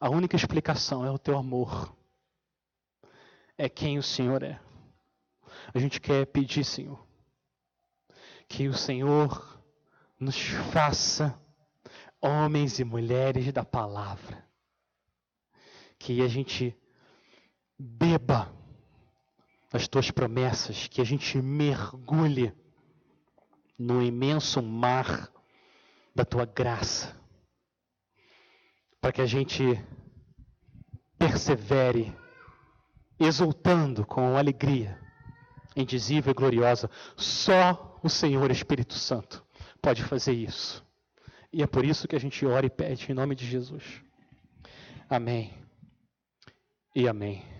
a 0.00 0.10
única 0.10 0.36
explicação 0.36 1.04
é 1.04 1.10
o 1.10 1.18
teu 1.18 1.38
amor 1.38 1.95
é 3.58 3.68
quem 3.68 3.98
o 3.98 4.02
Senhor 4.02 4.42
é. 4.42 4.60
A 5.72 5.78
gente 5.78 6.00
quer 6.00 6.26
pedir, 6.26 6.64
Senhor, 6.64 7.04
que 8.48 8.68
o 8.68 8.74
Senhor 8.74 9.62
nos 10.18 10.38
faça 10.72 11.38
homens 12.20 12.78
e 12.78 12.84
mulheres 12.84 13.52
da 13.52 13.64
palavra. 13.64 14.44
Que 15.98 16.22
a 16.22 16.28
gente 16.28 16.76
beba 17.78 18.54
as 19.72 19.88
tuas 19.88 20.10
promessas, 20.10 20.88
que 20.88 21.00
a 21.00 21.04
gente 21.04 21.38
mergulhe 21.38 22.52
no 23.78 24.02
imenso 24.02 24.62
mar 24.62 25.30
da 26.14 26.24
tua 26.24 26.46
graça, 26.46 27.14
para 29.00 29.12
que 29.12 29.20
a 29.20 29.26
gente 29.26 29.62
persevere 31.18 32.14
exultando 33.18 34.04
com 34.04 34.36
alegria 34.36 34.98
indizível 35.76 36.30
e 36.30 36.34
gloriosa. 36.34 36.90
Só 37.16 37.98
o 38.02 38.08
Senhor 38.08 38.50
Espírito 38.50 38.94
Santo 38.94 39.44
pode 39.80 40.02
fazer 40.02 40.32
isso. 40.32 40.84
E 41.52 41.62
é 41.62 41.66
por 41.66 41.84
isso 41.84 42.08
que 42.08 42.16
a 42.16 42.20
gente 42.20 42.44
ora 42.46 42.66
e 42.66 42.70
pede 42.70 43.10
em 43.10 43.14
nome 43.14 43.34
de 43.34 43.46
Jesus. 43.46 44.02
Amém. 45.08 45.54
E 46.94 47.06
amém. 47.06 47.55